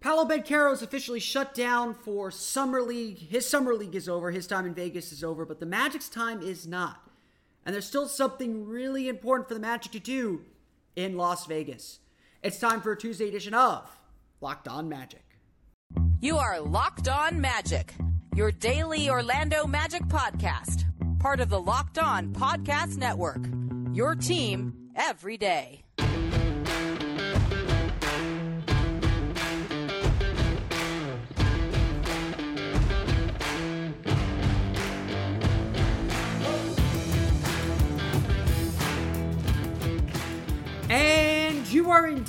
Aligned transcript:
Paolo 0.00 0.24
Banchero 0.24 0.72
is 0.72 0.80
officially 0.80 1.20
shut 1.20 1.52
down 1.52 1.92
for 1.92 2.30
Summer 2.30 2.80
League. 2.80 3.18
His 3.18 3.46
Summer 3.46 3.74
League 3.74 3.94
is 3.94 4.08
over. 4.08 4.30
His 4.30 4.46
time 4.46 4.64
in 4.64 4.72
Vegas 4.72 5.12
is 5.12 5.22
over, 5.22 5.44
but 5.44 5.60
the 5.60 5.66
Magic's 5.66 6.08
time 6.08 6.40
is 6.40 6.66
not. 6.66 7.06
And 7.66 7.74
there's 7.74 7.84
still 7.86 8.08
something 8.08 8.66
really 8.66 9.10
important 9.10 9.46
for 9.46 9.52
the 9.52 9.60
Magic 9.60 9.92
to 9.92 9.98
do 9.98 10.46
in 10.96 11.18
Las 11.18 11.44
Vegas. 11.44 11.98
It's 12.42 12.58
time 12.58 12.80
for 12.80 12.92
a 12.92 12.96
Tuesday 12.96 13.28
edition 13.28 13.52
of 13.52 13.90
Locked 14.40 14.68
On 14.68 14.88
Magic. 14.88 15.22
You 16.22 16.38
are 16.38 16.58
Locked 16.60 17.08
On 17.08 17.38
Magic, 17.38 17.94
your 18.34 18.52
daily 18.52 19.10
Orlando 19.10 19.66
Magic 19.66 20.02
podcast, 20.04 20.84
part 21.18 21.40
of 21.40 21.50
the 21.50 21.60
Locked 21.60 21.98
On 21.98 22.32
Podcast 22.32 22.96
Network. 22.96 23.44
Your 23.92 24.14
team 24.14 24.88
every 24.96 25.36
day. 25.36 25.84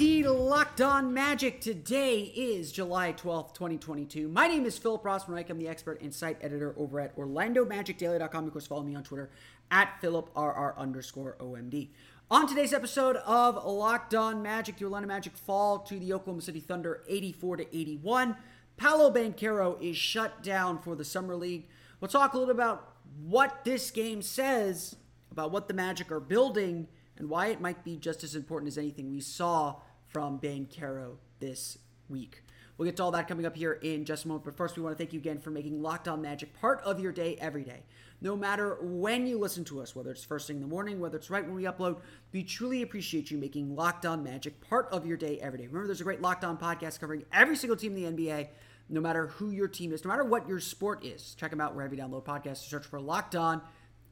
Indeed 0.02 0.26
locked 0.26 0.82
on 0.82 1.14
magic. 1.14 1.62
Today 1.62 2.22
is 2.22 2.72
July 2.72 3.14
12th, 3.14 3.54
2022. 3.54 4.28
My 4.28 4.48
name 4.48 4.66
is 4.66 4.76
Philip 4.76 5.04
Rossman. 5.04 5.48
I'm 5.48 5.60
the 5.60 5.68
expert 5.68 6.02
and 6.02 6.12
site 6.12 6.40
editor 6.42 6.74
over 6.76 7.00
at 7.00 7.16
OrlandoMagicDaily.com. 7.16 8.48
Of 8.48 8.52
course, 8.52 8.66
follow 8.66 8.82
me 8.82 8.96
on 8.96 9.04
Twitter 9.04 9.30
at 9.70 10.02
PhilipRR 10.02 10.76
underscore 10.76 11.38
OMD. 11.40 11.90
On 12.32 12.48
today's 12.48 12.74
episode 12.74 13.18
of 13.18 13.64
Locked 13.64 14.16
On 14.16 14.42
Magic, 14.42 14.78
the 14.78 14.86
Orlando 14.86 15.08
Magic 15.08 15.38
fall 15.38 15.78
to 15.82 16.00
the 16.00 16.14
Oklahoma 16.14 16.42
City 16.42 16.62
Thunder 16.62 17.04
84 17.08 17.58
to 17.58 17.78
81. 17.78 18.38
Paolo 18.78 19.14
Banchero 19.14 19.80
is 19.80 19.98
shut 19.98 20.42
down 20.42 20.80
for 20.80 20.96
the 20.96 21.06
Summer 21.06 21.36
League. 21.36 21.68
We'll 22.00 22.10
talk 22.10 22.34
a 22.34 22.40
little 22.40 22.52
about 22.52 22.96
what 23.24 23.66
this 23.66 23.92
game 23.92 24.24
says 24.24 24.96
about 25.32 25.52
what 25.52 25.68
the 25.68 25.76
Magic 25.76 26.12
are 26.12 26.20
building 26.20 26.88
and 27.18 27.30
why 27.30 27.50
it 27.50 27.62
might 27.62 27.84
be 27.84 27.98
just 27.98 28.24
as 28.24 28.36
important 28.36 28.68
as 28.68 28.80
anything 28.80 29.12
we 29.12 29.22
saw 29.22 29.76
from 30.12 30.40
Banchero 30.40 31.16
this 31.40 31.78
week. 32.10 32.44
We'll 32.78 32.88
get 32.88 32.98
to 32.98 33.04
all 33.04 33.12
that 33.12 33.28
coming 33.28 33.46
up 33.46 33.56
here 33.56 33.74
in 33.74 34.06
just 34.06 34.26
a 34.26 34.28
moment. 34.28 34.46
But 34.46 34.58
first, 34.58 34.76
we 34.76 34.82
want 34.82 34.98
to 34.98 34.98
thank 34.98 35.14
you 35.14 35.20
again 35.20 35.40
for 35.40 35.52
making 35.52 35.82
Locked 35.82 36.08
On 36.08 36.22
Magic 36.22 36.60
part 36.60 36.82
of 36.82 37.00
your 37.00 37.12
day 37.12 37.38
every 37.40 37.64
day. 37.64 37.84
No 38.22 38.36
matter 38.36 38.78
when 38.82 39.28
you 39.28 39.38
listen 39.40 39.64
to 39.66 39.82
us, 39.82 39.96
whether 39.96 40.12
it's 40.12 40.24
first 40.24 40.48
thing 40.48 40.58
in 40.58 40.62
the 40.62 40.68
morning, 40.68 41.00
whether 41.00 41.18
it's 41.18 41.30
right 41.30 41.46
when 41.46 41.56
we 41.56 41.64
upload, 41.64 42.00
we 42.32 42.44
truly 42.44 42.82
appreciate 42.82 43.30
you 43.32 43.38
making 43.38 43.76
Locked 43.76 44.06
On 44.06 44.24
Magic 44.24 44.62
part 44.62 44.90
of 44.92 45.06
your 45.06 45.18
day 45.18 45.40
every 45.40 45.60
day. 45.60 45.68
Remember, 45.68 45.88
there's 45.88 46.02
a 46.02 46.04
great 46.04 46.22
Locked 46.22 46.44
On 46.44 46.58
podcast 46.58 47.00
covering 47.00 47.24
every 47.32 47.56
single 47.56 47.78
team 47.78 47.96
in 47.96 48.16
the 48.16 48.24
NBA, 48.24 48.48
no 48.90 49.00
matter 49.00 49.28
who 49.28 49.52
your 49.52 49.68
team 49.68 49.92
is, 49.92 50.04
no 50.04 50.10
matter 50.10 50.24
what 50.24 50.48
your 50.48 50.60
sport 50.60 51.06
is. 51.06 51.36
Check 51.36 51.52
them 51.52 51.62
out 51.62 51.76
wherever 51.76 51.94
you 51.96 52.02
download 52.02 52.26
podcasts. 52.26 52.68
Search 52.68 52.86
for 52.86 53.00
Locked 53.00 53.36
On 53.36 53.62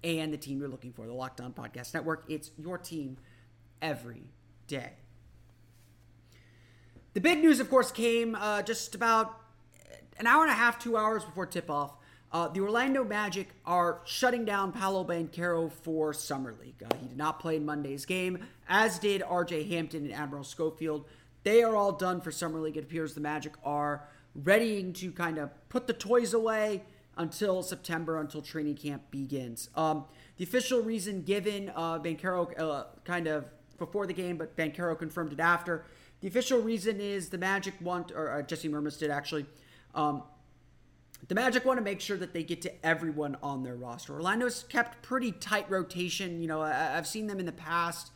and 0.03 0.31
the 0.31 0.37
team 0.37 0.59
you're 0.59 0.69
looking 0.69 0.93
for, 0.93 1.05
the 1.05 1.13
Locked 1.13 1.41
On 1.41 1.53
Podcast 1.53 1.93
Network. 1.93 2.25
It's 2.29 2.51
your 2.57 2.77
team 2.77 3.17
every 3.81 4.23
day. 4.67 4.93
The 7.13 7.21
big 7.21 7.39
news, 7.39 7.59
of 7.59 7.71
course, 7.71 7.91
came 7.91 8.35
uh, 8.35 8.61
just 8.61 8.93
about 8.93 9.41
an 10.19 10.27
hour 10.27 10.43
and 10.43 10.51
a 10.51 10.55
half, 10.55 10.77
two 10.77 10.95
hours 10.95 11.23
before 11.25 11.47
tip 11.47 11.69
off. 11.69 11.93
Uh, 12.31 12.47
the 12.49 12.59
Orlando 12.59 13.03
Magic 13.03 13.49
are 13.65 14.01
shutting 14.05 14.45
down 14.45 14.71
Paolo 14.71 15.03
Banchero 15.03 15.71
for 15.71 16.13
Summer 16.13 16.53
League. 16.61 16.83
Uh, 16.83 16.95
he 17.01 17.07
did 17.07 17.17
not 17.17 17.39
play 17.39 17.55
in 17.55 17.65
Monday's 17.65 18.05
game, 18.05 18.45
as 18.67 18.99
did 18.99 19.23
RJ 19.23 19.67
Hampton 19.69 20.05
and 20.05 20.13
Admiral 20.13 20.43
Schofield. 20.43 21.05
They 21.41 21.63
are 21.63 21.75
all 21.75 21.93
done 21.93 22.21
for 22.21 22.31
Summer 22.31 22.59
League. 22.59 22.77
It 22.77 22.83
appears 22.83 23.15
the 23.15 23.21
Magic 23.21 23.53
are 23.63 24.07
readying 24.35 24.93
to 24.93 25.11
kind 25.11 25.39
of 25.39 25.49
put 25.69 25.87
the 25.87 25.93
toys 25.93 26.35
away 26.35 26.83
until 27.17 27.63
September, 27.63 28.19
until 28.19 28.43
training 28.43 28.75
camp 28.75 29.01
begins. 29.09 29.69
Um, 29.75 30.05
the 30.37 30.43
official 30.43 30.83
reason 30.83 31.23
given, 31.23 31.71
uh, 31.75 31.97
Banchero 31.97 32.57
uh, 32.59 32.83
kind 33.03 33.25
of 33.25 33.45
before 33.79 34.05
the 34.05 34.13
game, 34.13 34.37
but 34.37 34.55
Banchero 34.55 34.97
confirmed 34.97 35.33
it 35.33 35.39
after. 35.39 35.85
The 36.21 36.27
official 36.27 36.59
reason 36.59 36.99
is 36.99 37.29
the 37.29 37.37
Magic 37.37 37.73
want, 37.81 38.11
or 38.11 38.31
uh, 38.31 38.41
Jesse 38.41 38.69
Mermuys 38.69 38.99
did 38.99 39.09
actually. 39.09 39.45
Um, 39.95 40.23
the 41.27 41.35
Magic 41.35 41.65
want 41.65 41.77
to 41.77 41.83
make 41.83 41.99
sure 41.99 42.17
that 42.17 42.33
they 42.33 42.43
get 42.43 42.61
to 42.61 42.85
everyone 42.85 43.37
on 43.43 43.63
their 43.63 43.75
roster. 43.75 44.13
Orlando's 44.13 44.63
kept 44.69 45.01
pretty 45.01 45.31
tight 45.33 45.69
rotation. 45.69 46.41
You 46.41 46.47
know, 46.47 46.61
I, 46.61 46.71
have 46.71 47.07
seen 47.07 47.27
them 47.27 47.39
in 47.39 47.45
the 47.45 47.51
past 47.51 48.11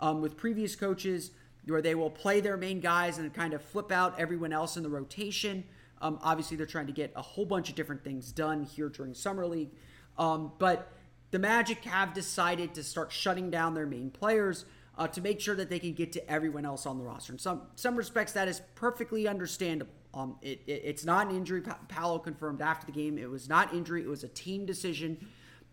um, 0.00 0.20
with 0.20 0.36
previous 0.36 0.74
coaches 0.74 1.30
where 1.66 1.82
they 1.82 1.94
will 1.94 2.10
play 2.10 2.40
their 2.40 2.56
main 2.56 2.80
guys 2.80 3.18
and 3.18 3.32
kind 3.32 3.54
of 3.54 3.62
flip 3.62 3.92
out 3.92 4.18
everyone 4.18 4.52
else 4.52 4.76
in 4.76 4.82
the 4.82 4.88
rotation. 4.88 5.64
Um, 6.00 6.18
obviously, 6.22 6.56
they're 6.56 6.66
trying 6.66 6.86
to 6.86 6.92
get 6.92 7.12
a 7.16 7.22
whole 7.22 7.44
bunch 7.44 7.68
of 7.68 7.74
different 7.74 8.02
things 8.02 8.32
done 8.32 8.64
here 8.64 8.88
during 8.88 9.14
Summer 9.14 9.46
League. 9.46 9.70
Um, 10.16 10.52
but 10.58 10.92
the 11.30 11.38
Magic 11.38 11.84
have 11.84 12.14
decided 12.14 12.74
to 12.74 12.82
start 12.82 13.12
shutting 13.12 13.50
down 13.50 13.74
their 13.74 13.86
main 13.86 14.10
players 14.10 14.64
uh, 14.98 15.06
to 15.06 15.20
make 15.20 15.40
sure 15.40 15.54
that 15.54 15.70
they 15.70 15.78
can 15.78 15.92
get 15.92 16.12
to 16.12 16.30
everyone 16.30 16.66
else 16.66 16.84
on 16.84 16.98
the 16.98 17.04
roster. 17.04 17.32
In 17.32 17.38
some 17.38 17.62
some 17.76 17.96
respects, 17.96 18.32
that 18.32 18.48
is 18.48 18.60
perfectly 18.74 19.28
understandable. 19.28 19.92
Um, 20.12 20.36
it, 20.42 20.60
it, 20.66 20.82
it's 20.84 21.04
not 21.04 21.28
an 21.28 21.36
injury. 21.36 21.60
Pa- 21.60 21.78
Paolo 21.88 22.18
confirmed 22.18 22.60
after 22.60 22.84
the 22.86 22.92
game 22.92 23.16
it 23.16 23.30
was 23.30 23.48
not 23.48 23.72
injury. 23.72 24.02
It 24.02 24.08
was 24.08 24.24
a 24.24 24.28
team 24.28 24.66
decision. 24.66 25.26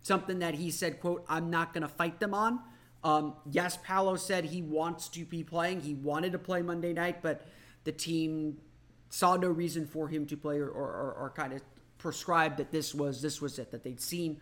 Something 0.03 0.39
that 0.39 0.53
he 0.53 0.69
said, 0.69 1.01
"quote 1.01 1.25
I'm 1.27 1.49
not 1.49 1.73
going 1.73 1.81
to 1.81 1.87
fight 1.87 2.19
them 2.19 2.33
on." 2.33 2.59
Um, 3.03 3.35
yes, 3.51 3.77
Paolo 3.83 4.15
said 4.15 4.45
he 4.45 4.61
wants 4.61 5.09
to 5.09 5.25
be 5.25 5.43
playing. 5.43 5.81
He 5.81 5.95
wanted 5.95 6.31
to 6.31 6.39
play 6.39 6.61
Monday 6.61 6.93
night, 6.93 7.21
but 7.21 7.47
the 7.83 7.91
team 7.91 8.57
saw 9.09 9.35
no 9.35 9.47
reason 9.47 9.85
for 9.85 10.07
him 10.07 10.25
to 10.25 10.35
play 10.35 10.57
or, 10.57 10.67
or, 10.67 10.87
or, 10.87 11.13
or 11.19 11.29
kind 11.35 11.53
of 11.53 11.61
prescribed 11.97 12.57
that 12.57 12.71
this 12.71 12.93
was 12.93 13.21
this 13.21 13.41
was 13.41 13.57
it 13.57 13.71
that 13.71 13.83
they'd 13.83 14.01
seen 14.01 14.39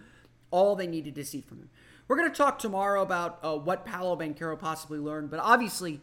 all 0.49 0.75
they 0.75 0.87
needed 0.87 1.15
to 1.15 1.25
see 1.25 1.41
from 1.41 1.59
him. 1.59 1.69
We're 2.07 2.17
going 2.17 2.29
to 2.29 2.35
talk 2.35 2.59
tomorrow 2.59 3.01
about 3.01 3.39
uh, 3.43 3.55
what 3.55 3.85
Paolo 3.85 4.17
Banchero 4.17 4.59
possibly 4.59 4.99
learned, 4.99 5.29
but 5.29 5.39
obviously 5.39 6.01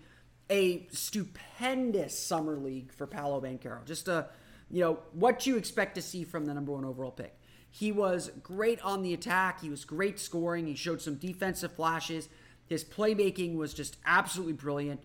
a 0.48 0.86
stupendous 0.90 2.18
summer 2.18 2.56
league 2.56 2.92
for 2.92 3.06
Paolo 3.06 3.40
Banchero. 3.40 3.84
Just 3.84 4.08
a, 4.08 4.28
you 4.70 4.80
know, 4.80 5.00
what 5.12 5.46
you 5.46 5.56
expect 5.56 5.96
to 5.96 6.02
see 6.02 6.24
from 6.24 6.46
the 6.46 6.54
number 6.54 6.72
one 6.72 6.86
overall 6.86 7.10
pick. 7.10 7.36
He 7.70 7.92
was 7.92 8.30
great 8.42 8.80
on 8.80 9.02
the 9.02 9.12
attack. 9.12 9.60
He 9.60 9.68
was 9.68 9.84
great 9.84 10.18
scoring. 10.18 10.66
He 10.66 10.74
showed 10.74 11.02
some 11.02 11.16
defensive 11.16 11.72
flashes. 11.72 12.28
His 12.66 12.82
playmaking 12.82 13.56
was 13.56 13.74
just 13.74 13.96
absolutely 14.06 14.54
brilliant. 14.54 15.02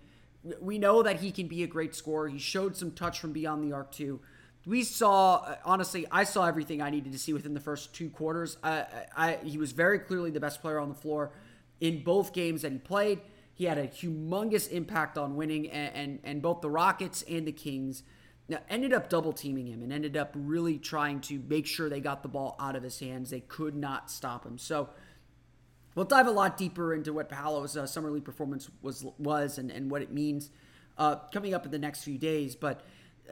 We 0.62 0.78
know 0.78 1.04
that 1.04 1.20
he 1.20 1.32
can 1.32 1.48
be 1.48 1.62
a 1.64 1.68
great 1.68 1.94
scorer. 1.94 2.30
He 2.30 2.40
showed 2.40 2.78
some 2.78 2.92
touch 2.92 3.20
from 3.20 3.34
beyond 3.34 3.64
the 3.64 3.76
arc 3.76 3.92
too 3.92 4.22
we 4.66 4.84
saw 4.84 5.38
uh, 5.38 5.56
honestly 5.64 6.06
i 6.12 6.24
saw 6.24 6.46
everything 6.46 6.82
i 6.82 6.90
needed 6.90 7.12
to 7.12 7.20
see 7.20 7.34
within 7.34 7.54
the 7.54 7.60
first 7.60 7.94
two 7.94 8.10
quarters. 8.10 8.58
I, 8.64 8.86
I, 9.16 9.38
he 9.44 9.58
was 9.58 9.72
very 9.72 10.00
clearly 10.00 10.32
the 10.32 10.40
best 10.40 10.62
player 10.62 10.80
on 10.80 10.90
the 10.90 10.96
floor 10.96 11.32
in 11.80 12.04
both 12.04 12.34
games 12.34 12.62
that 12.62 12.72
he 12.72 12.78
played. 12.78 13.22
He 13.54 13.66
had 13.66 13.78
a 13.78 13.88
humongous 13.88 14.70
impact 14.70 15.18
on 15.18 15.36
winning 15.36 15.70
and, 15.70 15.96
and, 15.96 16.20
and 16.24 16.42
both 16.42 16.62
the 16.62 16.70
rockets 16.70 17.24
and 17.24 17.48
the 17.48 17.52
kings. 17.52 18.04
Now, 18.48 18.60
ended 18.70 18.94
up 18.94 19.10
double 19.10 19.34
teaming 19.34 19.66
him 19.68 19.82
and 19.82 19.92
ended 19.92 20.16
up 20.16 20.32
really 20.36 20.78
trying 20.78 21.22
to 21.22 21.42
make 21.48 21.66
sure 21.66 21.90
they 21.90 22.02
got 22.02 22.22
the 22.22 22.30
ball 22.30 22.56
out 22.60 22.76
of 22.76 22.84
his 22.84 23.00
hands. 23.00 23.30
They 23.30 23.40
could 23.40 23.76
not 23.76 24.12
stop 24.12 24.46
him. 24.46 24.58
So 24.58 24.90
we'll 25.96 26.06
dive 26.06 26.28
a 26.28 26.32
lot 26.32 26.58
deeper 26.58 26.94
into 26.94 27.12
what 27.12 27.30
paolo's 27.30 27.76
uh, 27.76 27.88
summer 27.88 28.12
league 28.12 28.26
performance 28.26 28.70
was 28.82 29.06
was 29.18 29.58
and, 29.58 29.72
and 29.72 29.90
what 29.90 30.02
it 30.02 30.12
means 30.12 30.52
uh, 30.98 31.16
coming 31.34 31.54
up 31.54 31.66
in 31.66 31.72
the 31.72 31.80
next 31.80 32.04
few 32.04 32.18
days. 32.18 32.56
But 32.56 32.82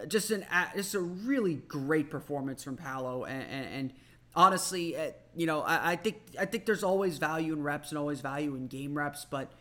just 0.07 0.31
an 0.31 0.45
just 0.75 0.95
a 0.95 0.99
really 0.99 1.55
great 1.55 2.09
performance 2.09 2.63
from 2.63 2.77
Paolo, 2.77 3.25
and, 3.25 3.65
and, 3.65 3.93
honestly, 4.35 4.97
uh, 4.97 5.11
you 5.35 5.45
know, 5.45 5.61
I, 5.61 5.91
I, 5.91 5.95
think 5.95 6.21
I 6.39 6.45
think 6.45 6.65
there's 6.65 6.83
always 6.83 7.17
value 7.17 7.53
in 7.53 7.61
reps 7.61 7.89
and 7.89 7.97
always 7.97 8.21
value 8.21 8.55
in 8.55 8.67
game 8.67 8.95
reps, 8.95 9.25
but 9.25 9.51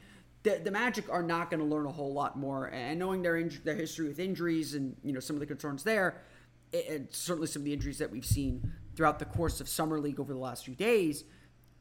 the, 0.42 0.60
the 0.62 0.70
Magic 0.70 1.10
are 1.10 1.22
not 1.22 1.50
going 1.50 1.60
to 1.60 1.66
learn 1.66 1.86
a 1.86 1.92
whole 1.92 2.12
lot 2.12 2.38
more. 2.38 2.66
And 2.66 2.98
knowing 2.98 3.22
their 3.22 3.34
inj- 3.34 3.62
their 3.62 3.74
history 3.74 4.08
with 4.08 4.18
injuries 4.18 4.74
and 4.74 4.96
you 5.02 5.12
know 5.12 5.20
some 5.20 5.36
of 5.36 5.40
the 5.40 5.46
concerns 5.46 5.82
there, 5.84 6.22
and 6.72 7.08
certainly 7.10 7.46
some 7.46 7.62
of 7.62 7.64
the 7.64 7.72
injuries 7.72 7.98
that 7.98 8.10
we've 8.10 8.24
seen 8.24 8.72
throughout 8.96 9.18
the 9.18 9.24
course 9.24 9.60
of 9.60 9.68
summer 9.68 9.98
league 9.98 10.20
over 10.20 10.32
the 10.32 10.38
last 10.38 10.64
few 10.64 10.74
days. 10.74 11.24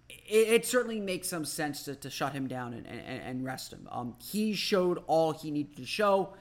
It, 0.09 0.49
it 0.49 0.65
certainly 0.65 0.99
makes 0.99 1.29
some 1.29 1.45
sense 1.45 1.83
to, 1.83 1.95
to 1.95 2.09
shut 2.09 2.33
him 2.33 2.47
down 2.47 2.73
and, 2.73 2.85
and, 2.85 3.21
and 3.21 3.45
rest 3.45 3.71
him. 3.71 3.87
Um, 3.89 4.15
he 4.21 4.53
showed 4.53 5.01
all 5.07 5.31
he 5.31 5.51
needed 5.51 5.77
to 5.77 5.85
show 5.85 6.33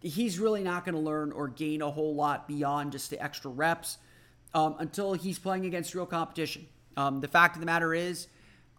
he's 0.00 0.38
really 0.38 0.62
not 0.62 0.84
going 0.84 0.94
to 0.94 1.00
learn 1.00 1.32
or 1.32 1.48
gain 1.48 1.82
a 1.82 1.90
whole 1.90 2.14
lot 2.14 2.46
beyond 2.46 2.92
just 2.92 3.10
the 3.10 3.22
extra 3.22 3.50
reps 3.50 3.98
um, 4.54 4.76
until 4.78 5.14
he's 5.14 5.38
playing 5.38 5.66
against 5.66 5.94
real 5.94 6.06
competition. 6.06 6.66
Um, 6.96 7.20
the 7.20 7.28
fact 7.28 7.56
of 7.56 7.60
the 7.60 7.66
matter 7.66 7.92
is, 7.94 8.28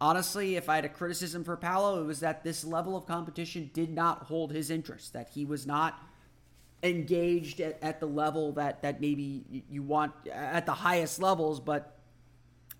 honestly, 0.01 0.55
if 0.55 0.69
I 0.69 0.75
had 0.75 0.85
a 0.85 0.89
criticism 0.89 1.43
for 1.43 1.55
Paolo, 1.55 2.01
it 2.01 2.05
was 2.05 2.19
that 2.21 2.43
this 2.43 2.63
level 2.63 2.95
of 2.95 3.05
competition 3.05 3.69
did 3.73 3.93
not 3.93 4.23
hold 4.23 4.51
his 4.51 4.69
interest, 4.69 5.13
that 5.13 5.29
he 5.29 5.45
was 5.45 5.67
not 5.67 6.01
engaged 6.83 7.59
at, 7.59 7.77
at 7.81 7.99
the 7.99 8.05
level 8.05 8.51
that, 8.53 8.81
that 8.81 9.01
maybe 9.01 9.63
you 9.69 9.83
want 9.83 10.13
at 10.31 10.65
the 10.65 10.73
highest 10.73 11.19
levels, 11.19 11.59
but 11.59 11.97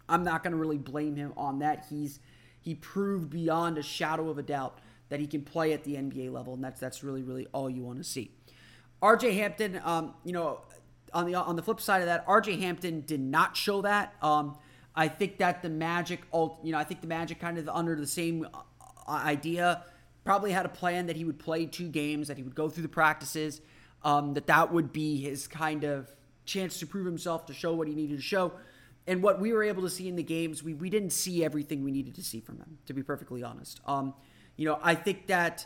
I'm 0.10 0.24
not 0.24 0.44
going 0.44 0.51
to 0.51 0.57
really 0.57 0.78
blame 0.78 1.16
him 1.16 1.33
on 1.36 1.60
that. 1.60 1.86
He's 1.90 2.19
he 2.62 2.75
proved 2.75 3.30
beyond 3.30 3.78
a 3.78 3.83
shadow 3.83 4.30
of 4.30 4.38
a 4.38 4.44
doubt 4.44 4.80
that 5.09 5.19
he 5.19 5.27
can 5.27 5.42
play 5.42 5.74
at 5.74 5.83
the 5.83 5.95
NBA 5.95 6.31
level, 6.31 6.54
and 6.54 6.63
that's 6.63 6.80
that's 6.80 7.04
really 7.04 7.24
really 7.24 7.48
all 7.54 7.69
you 7.69 7.83
want 7.83 7.98
to 7.98 8.04
see. 8.04 8.31
RJ 9.01 9.36
Hampton, 9.36 9.80
um, 9.83 10.13
you 10.24 10.33
know, 10.33 10.62
on 11.13 11.25
the 11.25 11.36
on 11.36 11.56
the 11.56 11.63
flip 11.63 11.80
side 11.80 12.01
of 12.01 12.07
that, 12.07 12.25
RJ 12.27 12.59
Hampton 12.59 13.01
did 13.01 13.19
not 13.19 13.56
show 13.56 13.81
that. 13.81 14.15
Um, 14.21 14.57
I 14.95 15.07
think 15.07 15.38
that 15.38 15.62
the 15.62 15.69
Magic, 15.69 16.21
you 16.33 16.71
know, 16.71 16.77
I 16.77 16.83
think 16.83 17.01
the 17.01 17.07
Magic 17.07 17.39
kind 17.39 17.59
of 17.59 17.69
under 17.69 17.95
the 17.95 18.07
same 18.07 18.48
uh, 18.51 19.12
idea, 19.12 19.83
probably 20.24 20.51
had 20.51 20.65
a 20.65 20.69
plan 20.69 21.06
that 21.06 21.15
he 21.15 21.24
would 21.24 21.38
play 21.38 21.68
two 21.68 21.88
games, 21.88 22.27
that 22.30 22.38
he 22.38 22.44
would 22.44 22.56
go 22.56 22.68
through 22.68 22.81
the 22.81 22.89
practices, 22.89 23.62
um, 24.04 24.33
that 24.33 24.48
that 24.48 24.74
would 24.74 24.92
be 24.92 25.21
his 25.21 25.48
kind 25.48 25.83
of 25.83 26.12
chance 26.45 26.80
to 26.80 26.88
prove 26.88 27.06
himself, 27.06 27.45
to 27.45 27.54
show 27.54 27.74
what 27.74 27.88
he 27.88 27.94
needed 27.94 28.18
to 28.18 28.24
show. 28.24 28.54
And 29.06 29.21
what 29.21 29.39
we 29.39 29.54
were 29.54 29.63
able 29.63 29.83
to 29.83 29.89
see 29.89 30.07
in 30.07 30.15
the 30.15 30.24
games, 30.24 30.63
we, 30.63 30.74
we 30.74 30.89
didn't 30.89 31.12
see 31.12 31.45
everything 31.45 31.83
we 31.83 31.92
needed 31.92 32.15
to 32.15 32.24
see 32.24 32.42
from 32.42 32.57
him, 32.57 32.80
to 32.88 32.94
be 32.94 33.04
perfectly 33.04 33.44
honest. 33.44 33.80
Um, 33.86 34.15
you 34.57 34.65
know, 34.65 34.80
I 34.81 34.95
think 34.95 35.27
that 35.27 35.65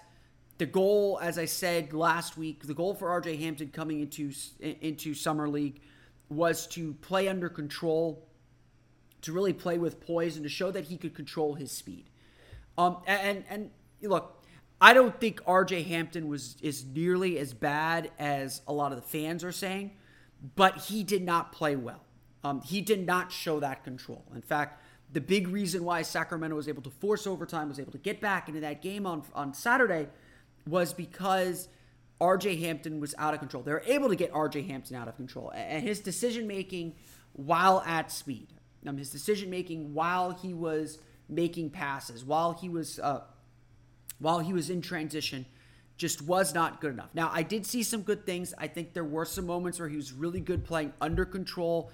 the 0.57 0.65
goal, 0.65 1.17
as 1.21 1.39
I 1.39 1.45
said 1.45 1.93
last 1.93 2.37
week, 2.37 2.67
the 2.67 2.73
goal 2.73 2.93
for 2.93 3.07
RJ 3.19 3.39
Hampton 3.39 3.69
coming 3.69 4.01
into 4.01 4.31
into 4.59 5.13
summer 5.15 5.49
league 5.49 5.81
was 6.29 6.67
to 6.67 6.93
play 6.95 7.27
under 7.27 7.49
control, 7.49 8.27
to 9.23 9.33
really 9.33 9.53
play 9.53 9.77
with 9.77 9.99
poise, 9.99 10.35
and 10.35 10.43
to 10.43 10.49
show 10.49 10.69
that 10.69 10.85
he 10.85 10.97
could 10.97 11.15
control 11.15 11.55
his 11.55 11.71
speed. 11.71 12.09
Um, 12.77 12.97
and 13.07 13.43
and 13.49 13.71
look, 14.01 14.43
I 14.79 14.93
don't 14.93 15.19
think 15.19 15.41
RJ 15.45 15.85
Hampton 15.87 16.27
was 16.27 16.57
is 16.61 16.85
nearly 16.85 17.39
as 17.39 17.53
bad 17.53 18.11
as 18.19 18.61
a 18.67 18.73
lot 18.73 18.91
of 18.91 19.01
the 19.01 19.07
fans 19.07 19.43
are 19.43 19.51
saying, 19.51 19.91
but 20.55 20.77
he 20.77 21.03
did 21.03 21.23
not 21.23 21.53
play 21.53 21.75
well. 21.75 22.03
Um, 22.43 22.61
he 22.61 22.81
did 22.81 23.05
not 23.05 23.31
show 23.31 23.59
that 23.59 23.83
control. 23.83 24.25
In 24.35 24.41
fact, 24.41 24.80
the 25.13 25.21
big 25.21 25.47
reason 25.47 25.83
why 25.83 26.01
Sacramento 26.01 26.55
was 26.55 26.67
able 26.67 26.81
to 26.83 26.89
force 26.89 27.27
overtime, 27.27 27.69
was 27.69 27.79
able 27.79 27.91
to 27.91 27.97
get 27.97 28.21
back 28.21 28.47
into 28.47 28.61
that 28.61 28.81
game 28.81 29.05
on 29.05 29.23
on 29.33 29.53
Saturday, 29.53 30.07
was 30.67 30.93
because 30.93 31.67
RJ 32.19 32.59
Hampton 32.59 32.99
was 32.99 33.15
out 33.17 33.33
of 33.33 33.39
control. 33.39 33.63
They 33.63 33.71
were 33.71 33.83
able 33.85 34.09
to 34.09 34.15
get 34.15 34.31
RJ 34.31 34.67
Hampton 34.67 34.95
out 34.95 35.07
of 35.07 35.15
control, 35.15 35.51
and 35.53 35.83
his 35.83 35.99
decision 35.99 36.47
making 36.47 36.95
while 37.33 37.81
at 37.85 38.11
speed, 38.11 38.47
um, 38.85 38.97
his 38.97 39.09
decision 39.09 39.49
making 39.49 39.93
while 39.93 40.31
he 40.31 40.53
was 40.53 40.99
making 41.27 41.71
passes, 41.71 42.23
while 42.23 42.53
he 42.53 42.69
was 42.69 42.99
uh, 42.99 43.21
while 44.19 44.39
he 44.39 44.53
was 44.53 44.69
in 44.69 44.81
transition, 44.81 45.45
just 45.97 46.21
was 46.21 46.53
not 46.53 46.79
good 46.79 46.93
enough. 46.93 47.09
Now, 47.13 47.31
I 47.33 47.43
did 47.43 47.65
see 47.65 47.83
some 47.83 48.03
good 48.03 48.25
things. 48.25 48.53
I 48.57 48.67
think 48.67 48.93
there 48.93 49.03
were 49.03 49.25
some 49.25 49.45
moments 49.45 49.79
where 49.79 49.89
he 49.89 49.95
was 49.95 50.13
really 50.13 50.39
good 50.39 50.63
playing 50.63 50.93
under 51.01 51.25
control 51.25 51.91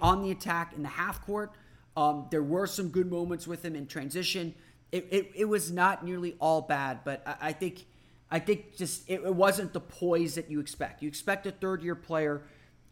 on 0.00 0.22
the 0.22 0.30
attack 0.30 0.72
in 0.74 0.82
the 0.82 0.88
half 0.88 1.24
court. 1.24 1.52
Um, 1.96 2.26
there 2.30 2.42
were 2.42 2.66
some 2.66 2.88
good 2.88 3.10
moments 3.10 3.46
with 3.46 3.64
him 3.64 3.76
in 3.76 3.86
transition. 3.86 4.54
It, 4.90 5.06
it, 5.10 5.30
it 5.34 5.44
was 5.44 5.70
not 5.70 6.04
nearly 6.04 6.36
all 6.40 6.62
bad, 6.62 7.00
but 7.04 7.22
I, 7.26 7.48
I 7.48 7.52
think 7.52 7.86
I 8.30 8.38
think 8.40 8.76
just 8.76 9.08
it, 9.08 9.20
it, 9.20 9.34
wasn't 9.34 9.72
the 9.72 9.80
poise 9.80 10.34
that 10.34 10.50
you 10.50 10.58
expect. 10.58 11.02
You 11.02 11.08
expect 11.08 11.46
a 11.46 11.52
third 11.52 11.82
year 11.82 11.94
player 11.94 12.42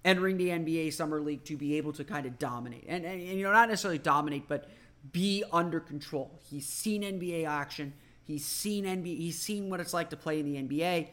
entering 0.04 0.37
the 0.37 0.49
NBA 0.49 0.93
summer 0.93 1.20
league 1.20 1.44
to 1.44 1.56
be 1.56 1.76
able 1.78 1.93
to 1.94 2.04
kind 2.04 2.26
of 2.26 2.38
dominate, 2.38 2.84
and, 2.87 3.04
and, 3.04 3.20
and 3.20 3.38
you 3.38 3.44
know 3.44 3.52
not 3.52 3.69
necessarily 3.69 3.99
dominate, 3.99 4.46
but 4.49 4.69
be 5.10 5.43
under 5.52 5.81
control. 5.81 6.38
He's 6.49 6.66
seen 6.66 7.02
NBA 7.02 7.46
action. 7.46 7.93
He's 8.25 8.44
seen 8.44 8.84
NBA. 8.84 9.16
He's 9.16 9.38
seen 9.38 9.69
what 9.69 9.81
it's 9.81 9.93
like 9.93 10.10
to 10.10 10.16
play 10.16 10.38
in 10.38 10.46
the 10.46 10.62
NBA. 10.62 11.08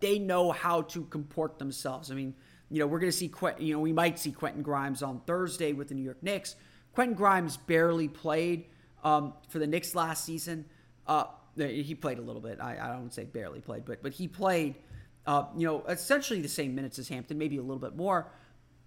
They 0.00 0.18
know 0.18 0.52
how 0.52 0.82
to 0.82 1.04
comport 1.04 1.58
themselves. 1.58 2.10
I 2.10 2.14
mean, 2.14 2.34
you 2.70 2.78
know, 2.80 2.86
we're 2.86 2.98
going 2.98 3.12
to 3.12 3.16
see, 3.16 3.32
you 3.58 3.72
know, 3.72 3.80
we 3.80 3.92
might 3.92 4.18
see 4.18 4.32
Quentin 4.32 4.62
Grimes 4.62 5.02
on 5.02 5.20
Thursday 5.26 5.72
with 5.72 5.88
the 5.88 5.94
New 5.94 6.02
York 6.02 6.22
Knicks. 6.22 6.56
Quentin 6.94 7.16
Grimes 7.16 7.56
barely 7.56 8.08
played 8.08 8.66
um, 9.02 9.34
for 9.48 9.58
the 9.58 9.66
Knicks 9.66 9.94
last 9.94 10.24
season. 10.24 10.64
Uh, 11.06 11.24
he 11.56 11.94
played 11.94 12.18
a 12.18 12.22
little 12.22 12.40
bit. 12.40 12.58
I, 12.60 12.78
I 12.80 12.88
don't 12.88 13.12
say 13.12 13.24
barely 13.24 13.60
played, 13.60 13.84
but 13.84 14.02
but 14.02 14.12
he 14.12 14.26
played, 14.26 14.76
uh, 15.26 15.44
you 15.56 15.66
know, 15.66 15.84
essentially 15.88 16.40
the 16.40 16.48
same 16.48 16.74
minutes 16.74 16.98
as 16.98 17.08
Hampton, 17.08 17.38
maybe 17.38 17.56
a 17.58 17.62
little 17.62 17.78
bit 17.78 17.96
more. 17.96 18.30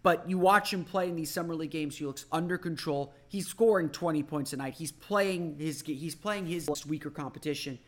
But 0.04 0.30
you 0.30 0.38
watch 0.38 0.72
him 0.72 0.86
play 0.86 1.10
in 1.10 1.16
these 1.16 1.32
summer 1.32 1.56
league 1.56 1.72
games. 1.72 1.98
He 1.98 2.06
looks 2.06 2.26
under 2.32 2.58
control. 2.58 3.14
He's 3.28 3.48
scoring 3.48 3.90
20 3.90 4.24
points 4.24 4.54
a 4.54 4.58
night. 4.58 4.76
He's 4.76 4.92
playing 4.92 5.58
his 5.60 5.82
he's 5.82 6.16
playing 6.16 6.46
his 6.46 6.70
weaker 6.86 7.10
competition. 7.10 7.80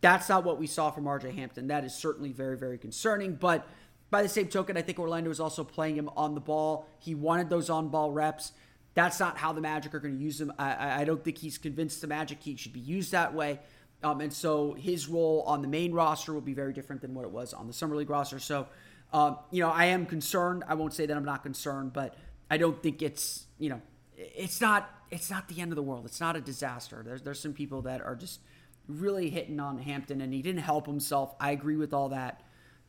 That's 0.00 0.28
not 0.28 0.44
what 0.44 0.58
we 0.58 0.66
saw 0.66 0.90
from 0.90 1.04
RJ 1.04 1.34
Hampton. 1.34 1.68
That 1.68 1.84
is 1.84 1.94
certainly 1.94 2.32
very 2.32 2.56
very 2.56 2.78
concerning. 2.78 3.34
But 3.34 3.66
by 4.10 4.22
the 4.22 4.28
same 4.28 4.48
token, 4.48 4.76
I 4.76 4.82
think 4.82 4.98
Orlando 4.98 5.28
was 5.28 5.40
also 5.40 5.64
playing 5.64 5.96
him 5.96 6.08
on 6.16 6.34
the 6.34 6.40
ball. 6.40 6.88
He 7.00 7.14
wanted 7.14 7.50
those 7.50 7.70
on 7.70 7.88
ball 7.88 8.12
reps. 8.12 8.52
That's 8.96 9.20
not 9.20 9.38
how 9.38 9.52
the 9.52 9.60
Magic 9.60 9.94
are 9.94 10.00
going 10.00 10.16
to 10.16 10.22
use 10.22 10.40
him. 10.40 10.52
I, 10.58 11.02
I 11.02 11.04
don't 11.04 11.22
think 11.22 11.38
he's 11.38 11.56
convinced 11.58 12.00
the 12.00 12.08
Magic 12.08 12.38
he 12.42 12.56
should 12.56 12.72
be 12.72 12.80
used 12.80 13.12
that 13.12 13.32
way. 13.32 13.60
Um, 14.02 14.20
and 14.20 14.32
so 14.32 14.74
his 14.74 15.06
role 15.06 15.44
on 15.46 15.62
the 15.62 15.68
main 15.68 15.92
roster 15.92 16.34
will 16.34 16.40
be 16.40 16.54
very 16.54 16.72
different 16.72 17.02
than 17.02 17.14
what 17.14 17.24
it 17.24 17.30
was 17.30 17.54
on 17.54 17.68
the 17.68 17.72
Summer 17.72 17.94
League 17.94 18.10
roster. 18.10 18.40
So, 18.40 18.66
um, 19.12 19.38
you 19.52 19.62
know, 19.62 19.70
I 19.70 19.86
am 19.86 20.06
concerned. 20.06 20.64
I 20.66 20.74
won't 20.74 20.92
say 20.92 21.06
that 21.06 21.16
I'm 21.16 21.24
not 21.24 21.44
concerned, 21.44 21.92
but 21.92 22.16
I 22.50 22.56
don't 22.56 22.82
think 22.82 23.02
it's, 23.02 23.46
you 23.58 23.70
know, 23.70 23.80
it's 24.16 24.60
not 24.60 24.90
it's 25.10 25.30
not 25.30 25.46
the 25.46 25.60
end 25.60 25.70
of 25.70 25.76
the 25.76 25.82
world. 25.82 26.04
It's 26.04 26.20
not 26.20 26.34
a 26.34 26.40
disaster. 26.40 27.02
There's 27.04 27.22
there's 27.22 27.38
some 27.38 27.52
people 27.52 27.82
that 27.82 28.00
are 28.00 28.16
just 28.16 28.40
really 28.88 29.30
hitting 29.30 29.60
on 29.60 29.78
Hampton, 29.78 30.20
and 30.20 30.32
he 30.32 30.42
didn't 30.42 30.62
help 30.62 30.86
himself. 30.86 31.34
I 31.38 31.52
agree 31.52 31.76
with 31.76 31.94
all 31.94 32.08
that 32.10 32.42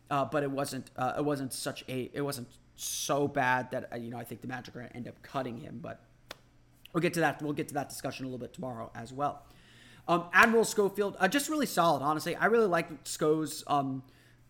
uh, 0.09 0.25
but 0.25 0.44
it 0.44 0.51
wasn't 0.51 0.89
uh, 0.95 1.13
it 1.18 1.25
wasn't 1.25 1.54
such 1.54 1.83
a 1.88 2.09
it 2.13 2.21
wasn't 2.21 2.48
so 2.77 3.27
bad 3.27 3.71
that 3.71 3.89
uh, 3.91 3.97
you 3.97 4.09
know 4.09 4.18
I 4.18 4.24
think 4.24 4.41
the 4.41 4.47
Magic 4.47 4.75
are 4.75 4.79
going 4.79 4.89
to 4.89 4.95
end 4.95 5.07
up 5.07 5.21
cutting 5.21 5.57
him. 5.57 5.79
But 5.81 6.01
we'll 6.94 7.01
get 7.01 7.13
to 7.15 7.19
that. 7.21 7.41
We'll 7.41 7.53
get 7.53 7.68
to 7.69 7.74
that 7.74 7.89
discussion 7.89 8.25
a 8.25 8.29
little 8.29 8.39
bit 8.39 8.53
tomorrow 8.53 8.91
as 8.95 9.12
well. 9.12 9.44
Um, 10.07 10.25
Admiral 10.31 10.63
Schofield, 10.63 11.18
uh, 11.19 11.27
just 11.27 11.50
really 11.50 11.65
solid. 11.65 12.01
Honestly, 12.01 12.35
I 12.35 12.45
really 12.45 12.68
like 12.68 13.03
Scho's 13.03 13.63
um, 13.68 14.03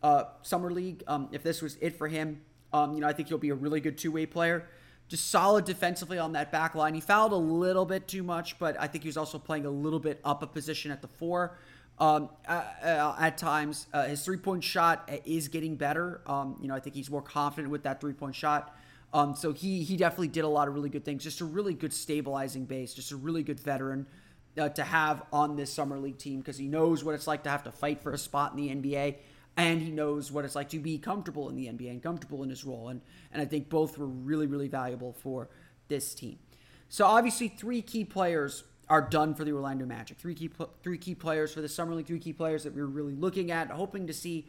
uh, 0.03 0.25
summer 0.43 0.71
league. 0.71 1.03
Um, 1.07 1.29
if 1.31 1.41
this 1.41 1.61
was 1.61 1.77
it 1.81 1.97
for 1.97 2.07
him, 2.07 2.41
um, 2.73 2.93
you 2.93 3.01
know 3.01 3.07
I 3.07 3.13
think 3.13 3.29
he'll 3.29 3.39
be 3.39 3.49
a 3.49 3.55
really 3.55 3.79
good 3.79 3.97
two 3.97 4.11
way 4.11 4.25
player. 4.25 4.67
Just 5.07 5.31
solid 5.31 5.63
defensively 5.63 6.19
on 6.19 6.33
that 6.33 6.51
back 6.51 6.75
line. 6.75 6.93
He 6.93 6.99
fouled 6.99 7.31
a 7.31 7.37
little 7.37 7.85
bit 7.85 8.09
too 8.09 8.23
much, 8.23 8.59
but 8.59 8.75
I 8.77 8.87
think 8.87 9.05
he 9.05 9.07
was 9.07 9.15
also 9.15 9.39
playing 9.39 9.65
a 9.65 9.69
little 9.69 9.99
bit 9.99 10.19
up 10.25 10.43
a 10.43 10.47
position 10.47 10.91
at 10.91 11.01
the 11.01 11.07
four. 11.07 11.57
Um, 11.99 12.29
uh, 12.47 12.63
uh, 12.83 13.15
at 13.19 13.39
times, 13.39 13.87
uh, 13.91 14.05
his 14.05 14.23
three 14.23 14.37
point 14.37 14.63
shot 14.63 15.09
is 15.25 15.47
getting 15.47 15.75
better. 15.75 16.21
Um, 16.27 16.57
you 16.61 16.67
know, 16.67 16.75
I 16.75 16.79
think 16.79 16.95
he's 16.95 17.09
more 17.09 17.23
confident 17.23 17.71
with 17.71 17.83
that 17.83 17.99
three 17.99 18.13
point 18.13 18.35
shot. 18.35 18.75
Um, 19.13 19.35
so 19.35 19.51
he 19.51 19.83
he 19.83 19.97
definitely 19.97 20.27
did 20.27 20.43
a 20.43 20.47
lot 20.47 20.67
of 20.67 20.75
really 20.75 20.89
good 20.89 21.05
things. 21.05 21.23
Just 21.23 21.41
a 21.41 21.45
really 21.45 21.73
good 21.73 21.93
stabilizing 21.93 22.65
base. 22.65 22.93
Just 22.93 23.11
a 23.11 23.15
really 23.15 23.41
good 23.41 23.59
veteran 23.59 24.05
uh, 24.59 24.69
to 24.69 24.83
have 24.83 25.23
on 25.33 25.55
this 25.55 25.73
summer 25.73 25.97
league 25.97 26.19
team 26.19 26.39
because 26.39 26.57
he 26.57 26.67
knows 26.67 27.03
what 27.03 27.15
it's 27.15 27.25
like 27.25 27.43
to 27.43 27.49
have 27.49 27.63
to 27.63 27.71
fight 27.71 28.01
for 28.01 28.11
a 28.11 28.17
spot 28.17 28.53
in 28.53 28.57
the 28.57 28.75
NBA, 28.75 29.15
and 29.55 29.81
he 29.81 29.89
knows 29.89 30.31
what 30.31 30.45
it's 30.45 30.55
like 30.55 30.69
to 30.69 30.79
be 30.79 30.99
comfortable 30.99 31.49
in 31.49 31.55
the 31.55 31.65
NBA 31.65 31.89
and 31.89 32.03
comfortable 32.03 32.43
in 32.43 32.49
his 32.49 32.63
role. 32.63 32.89
And 32.89 33.01
and 33.31 33.41
I 33.41 33.45
think 33.45 33.69
both 33.69 33.97
were 33.97 34.05
really 34.05 34.45
really 34.45 34.67
valuable 34.67 35.13
for 35.13 35.49
this 35.87 36.13
team. 36.13 36.37
So 36.89 37.05
obviously, 37.05 37.47
three 37.47 37.81
key 37.81 38.05
players 38.05 38.65
are 38.89 39.01
done 39.01 39.33
for 39.33 39.43
the 39.43 39.51
Orlando 39.51 39.85
Magic. 39.85 40.17
Three 40.17 40.35
key 40.35 40.49
three 40.81 40.97
key 40.97 41.15
players 41.15 41.53
for 41.53 41.61
the 41.61 41.69
summer 41.69 41.93
league. 41.93 42.07
Three 42.07 42.19
key 42.19 42.33
players 42.33 42.63
that 42.63 42.73
we 42.73 42.81
are 42.81 42.87
really 42.87 43.15
looking 43.15 43.51
at, 43.51 43.69
hoping 43.69 44.07
to 44.07 44.13
see 44.13 44.47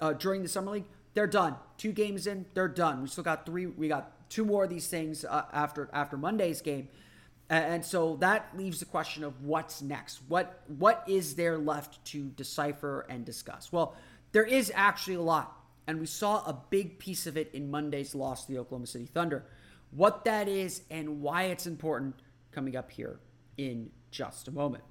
uh, 0.00 0.12
during 0.14 0.42
the 0.42 0.48
summer 0.48 0.72
league. 0.72 0.86
They're 1.14 1.26
done. 1.26 1.56
Two 1.78 1.92
games 1.92 2.26
in, 2.26 2.44
they're 2.52 2.68
done. 2.68 3.02
We 3.02 3.08
still 3.08 3.24
got 3.24 3.46
three. 3.46 3.66
We 3.66 3.88
got 3.88 4.28
two 4.28 4.44
more 4.44 4.64
of 4.64 4.70
these 4.70 4.88
things 4.88 5.24
uh, 5.24 5.44
after 5.52 5.88
after 5.92 6.16
Monday's 6.16 6.60
game, 6.60 6.88
and 7.48 7.84
so 7.84 8.16
that 8.16 8.48
leaves 8.56 8.80
the 8.80 8.86
question 8.86 9.24
of 9.24 9.42
what's 9.42 9.80
next. 9.80 10.20
What 10.28 10.62
what 10.66 11.04
is 11.06 11.36
there 11.36 11.56
left 11.56 12.04
to 12.06 12.24
decipher 12.30 13.06
and 13.08 13.24
discuss? 13.24 13.72
Well, 13.72 13.96
there 14.32 14.44
is 14.44 14.72
actually 14.74 15.14
a 15.14 15.22
lot, 15.22 15.56
and 15.86 16.00
we 16.00 16.06
saw 16.06 16.44
a 16.44 16.60
big 16.70 16.98
piece 16.98 17.26
of 17.26 17.36
it 17.36 17.50
in 17.54 17.70
Monday's 17.70 18.14
loss 18.14 18.44
to 18.44 18.52
the 18.52 18.58
Oklahoma 18.58 18.86
City 18.86 19.06
Thunder. 19.06 19.44
What 19.92 20.24
that 20.24 20.48
is 20.48 20.82
and 20.90 21.22
why 21.22 21.44
it's 21.44 21.66
important 21.66 22.16
coming 22.50 22.76
up 22.76 22.90
here 22.90 23.20
in 23.56 23.90
just 24.10 24.48
a 24.48 24.52
moment. 24.52 24.84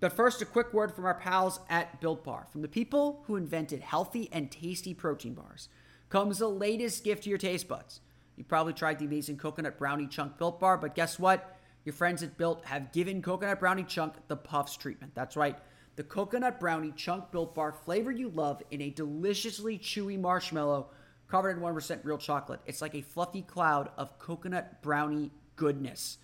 But 0.00 0.12
first, 0.12 0.42
a 0.42 0.44
quick 0.44 0.74
word 0.74 0.94
from 0.94 1.06
our 1.06 1.14
pals 1.14 1.60
at 1.70 2.00
Built 2.00 2.24
Bar. 2.24 2.46
From 2.52 2.60
the 2.62 2.68
people 2.68 3.22
who 3.26 3.36
invented 3.36 3.80
healthy 3.80 4.28
and 4.32 4.50
tasty 4.50 4.92
protein 4.92 5.34
bars 5.34 5.68
comes 6.10 6.38
the 6.38 6.48
latest 6.48 7.04
gift 7.04 7.22
to 7.24 7.28
your 7.30 7.38
taste 7.38 7.68
buds. 7.68 8.00
You 8.36 8.44
probably 8.44 8.72
tried 8.74 8.98
the 8.98 9.06
amazing 9.06 9.38
coconut 9.38 9.78
brownie 9.78 10.06
chunk 10.08 10.36
Built 10.36 10.60
Bar, 10.60 10.76
but 10.76 10.94
guess 10.94 11.18
what? 11.18 11.56
Your 11.84 11.94
friends 11.94 12.22
at 12.22 12.36
Built 12.36 12.64
have 12.66 12.92
given 12.92 13.22
coconut 13.22 13.60
brownie 13.60 13.84
chunk 13.84 14.14
the 14.28 14.36
Puffs 14.36 14.76
treatment. 14.76 15.14
That's 15.14 15.36
right. 15.36 15.56
the 15.96 16.02
coconut 16.02 16.58
brownie 16.58 16.92
chunk 16.96 17.30
built 17.30 17.54
bar 17.54 17.72
flavor 17.72 18.10
you 18.10 18.28
love 18.30 18.62
in 18.70 18.82
a 18.82 18.90
deliciously 18.90 19.78
chewy 19.78 20.18
marshmallow 20.18 20.88
covered 21.28 21.56
in 21.56 21.62
1% 21.62 22.00
real 22.04 22.18
chocolate. 22.18 22.60
It's 22.66 22.82
like 22.82 22.94
a 22.94 23.02
fluffy 23.02 23.42
cloud 23.42 23.90
of 23.96 24.18
coconut 24.18 24.82
brownie 24.82 25.30
goodness. 25.56 26.18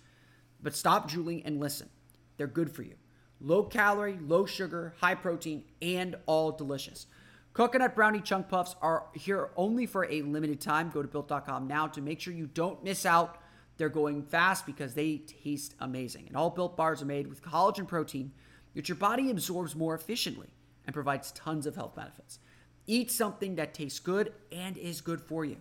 But 0.61 0.75
stop 0.75 1.09
drooling 1.09 1.43
and 1.43 1.59
listen. 1.59 1.89
They're 2.37 2.47
good 2.47 2.71
for 2.71 2.83
you. 2.83 2.95
Low 3.39 3.63
calorie, 3.63 4.19
low 4.21 4.45
sugar, 4.45 4.93
high 4.99 5.15
protein, 5.15 5.63
and 5.81 6.15
all 6.25 6.51
delicious. 6.51 7.07
Coconut 7.53 7.95
brownie 7.95 8.21
chunk 8.21 8.47
puffs 8.47 8.75
are 8.81 9.07
here 9.13 9.49
only 9.57 9.85
for 9.85 10.05
a 10.05 10.21
limited 10.21 10.61
time. 10.61 10.89
Go 10.89 11.01
to 11.01 11.07
built.com 11.07 11.67
now 11.67 11.87
to 11.87 12.01
make 12.01 12.19
sure 12.19 12.33
you 12.33 12.47
don't 12.47 12.83
miss 12.83 13.05
out. 13.05 13.39
They're 13.77 13.89
going 13.89 14.23
fast 14.23 14.65
because 14.65 14.93
they 14.93 15.17
taste 15.17 15.75
amazing. 15.79 16.27
And 16.27 16.37
all 16.37 16.49
built 16.49 16.77
bars 16.77 17.01
are 17.01 17.05
made 17.05 17.27
with 17.27 17.41
collagen 17.41 17.87
protein, 17.87 18.31
which 18.73 18.89
your 18.89 18.95
body 18.95 19.31
absorbs 19.31 19.75
more 19.75 19.95
efficiently 19.95 20.47
and 20.85 20.93
provides 20.93 21.31
tons 21.31 21.65
of 21.65 21.75
health 21.75 21.95
benefits. 21.95 22.39
Eat 22.87 23.11
something 23.11 23.55
that 23.55 23.73
tastes 23.73 23.99
good 23.99 24.33
and 24.51 24.77
is 24.77 25.01
good 25.01 25.21
for 25.21 25.43
you. 25.43 25.57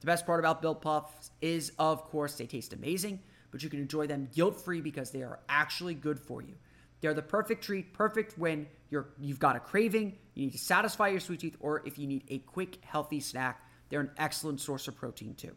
The 0.00 0.06
best 0.06 0.26
part 0.26 0.40
about 0.40 0.62
Built 0.62 0.80
Puffs 0.80 1.30
is, 1.40 1.72
of 1.78 2.04
course, 2.04 2.34
they 2.36 2.46
taste 2.46 2.72
amazing, 2.72 3.20
but 3.50 3.62
you 3.62 3.70
can 3.70 3.80
enjoy 3.80 4.06
them 4.06 4.28
guilt 4.34 4.60
free 4.60 4.80
because 4.80 5.10
they 5.10 5.22
are 5.22 5.40
actually 5.48 5.94
good 5.94 6.18
for 6.18 6.42
you. 6.42 6.54
They're 7.00 7.14
the 7.14 7.22
perfect 7.22 7.62
treat, 7.62 7.92
perfect 7.92 8.38
when 8.38 8.66
you're 8.90 9.08
you've 9.20 9.38
got 9.38 9.56
a 9.56 9.60
craving, 9.60 10.16
you 10.34 10.46
need 10.46 10.52
to 10.52 10.58
satisfy 10.58 11.08
your 11.08 11.20
sweet 11.20 11.40
tooth, 11.40 11.56
or 11.60 11.82
if 11.86 11.98
you 11.98 12.06
need 12.06 12.24
a 12.28 12.38
quick, 12.38 12.78
healthy 12.82 13.20
snack, 13.20 13.62
they're 13.88 14.00
an 14.00 14.10
excellent 14.18 14.60
source 14.60 14.88
of 14.88 14.96
protein 14.96 15.34
too. 15.34 15.54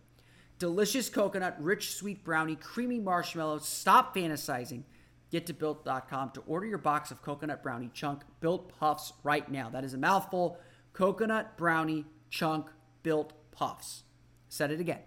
Delicious 0.59 1.09
coconut, 1.09 1.55
rich 1.59 1.95
sweet 1.95 2.23
brownie, 2.23 2.55
creamy 2.55 2.99
marshmallows. 2.99 3.67
Stop 3.67 4.15
fantasizing. 4.15 4.83
Get 5.31 5.47
to 5.47 5.53
built.com 5.53 6.31
to 6.31 6.41
order 6.45 6.67
your 6.67 6.77
box 6.77 7.09
of 7.09 7.21
coconut 7.21 7.63
brownie 7.63 7.89
chunk 7.93 8.21
built 8.41 8.77
puffs 8.77 9.13
right 9.23 9.49
now. 9.49 9.69
That 9.69 9.83
is 9.83 9.93
a 9.93 9.97
mouthful. 9.97 10.59
Coconut 10.93 11.57
brownie 11.57 12.05
chunk 12.29 12.67
built 13.01 13.33
puffs. 13.51 14.03
Said 14.49 14.71
it 14.71 14.79
again. 14.79 14.99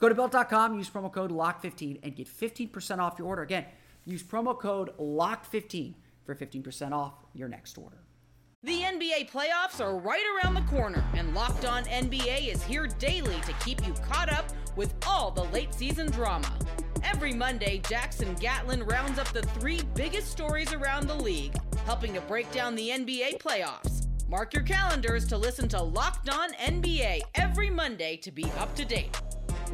Go 0.00 0.08
to 0.08 0.14
built.com, 0.14 0.76
use 0.76 0.88
promo 0.88 1.12
code 1.12 1.30
LOCK15 1.30 2.00
and 2.02 2.16
get 2.16 2.26
15% 2.26 2.98
off 2.98 3.18
your 3.18 3.28
order. 3.28 3.42
Again, 3.42 3.66
use 4.06 4.22
promo 4.22 4.58
code 4.58 4.96
LOCK15 4.98 5.94
for 6.24 6.34
15% 6.34 6.92
off 6.92 7.12
your 7.34 7.48
next 7.48 7.76
order. 7.76 7.98
The 8.62 8.80
NBA 8.80 9.30
playoffs 9.30 9.80
are 9.80 9.98
right 9.98 10.24
around 10.34 10.54
the 10.54 10.62
corner, 10.62 11.04
and 11.14 11.34
Locked 11.34 11.66
On 11.66 11.84
NBA 11.84 12.52
is 12.52 12.62
here 12.62 12.86
daily 12.86 13.40
to 13.42 13.52
keep 13.64 13.86
you 13.86 13.92
caught 13.94 14.30
up 14.30 14.46
with 14.74 14.94
all 15.06 15.30
the 15.30 15.44
late 15.44 15.74
season 15.74 16.10
drama. 16.10 16.50
Every 17.02 17.32
Monday, 17.32 17.82
Jackson 17.88 18.34
Gatlin 18.34 18.82
rounds 18.84 19.18
up 19.18 19.28
the 19.32 19.42
three 19.42 19.80
biggest 19.94 20.30
stories 20.30 20.72
around 20.72 21.08
the 21.08 21.14
league, 21.14 21.54
helping 21.84 22.14
to 22.14 22.20
break 22.22 22.50
down 22.52 22.74
the 22.74 22.88
NBA 22.88 23.38
playoffs. 23.38 24.06
Mark 24.28 24.54
your 24.54 24.62
calendars 24.62 25.26
to 25.28 25.36
listen 25.36 25.68
to 25.68 25.82
Locked 25.82 26.30
On 26.30 26.52
NBA 26.54 27.20
every 27.34 27.68
Monday 27.68 28.16
to 28.18 28.30
be 28.30 28.44
up 28.58 28.74
to 28.76 28.84
date. 28.84 29.20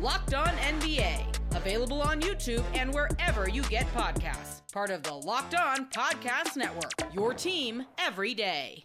Locked 0.00 0.34
On 0.34 0.48
NBA, 0.48 1.56
available 1.56 2.02
on 2.02 2.20
YouTube 2.20 2.62
and 2.74 2.92
wherever 2.92 3.48
you 3.48 3.62
get 3.62 3.86
podcasts. 3.94 4.60
Part 4.70 4.90
of 4.90 5.02
the 5.02 5.14
Locked 5.14 5.54
On 5.54 5.86
Podcast 5.86 6.54
Network, 6.56 6.92
your 7.14 7.32
team 7.32 7.86
every 7.98 8.34
day. 8.34 8.84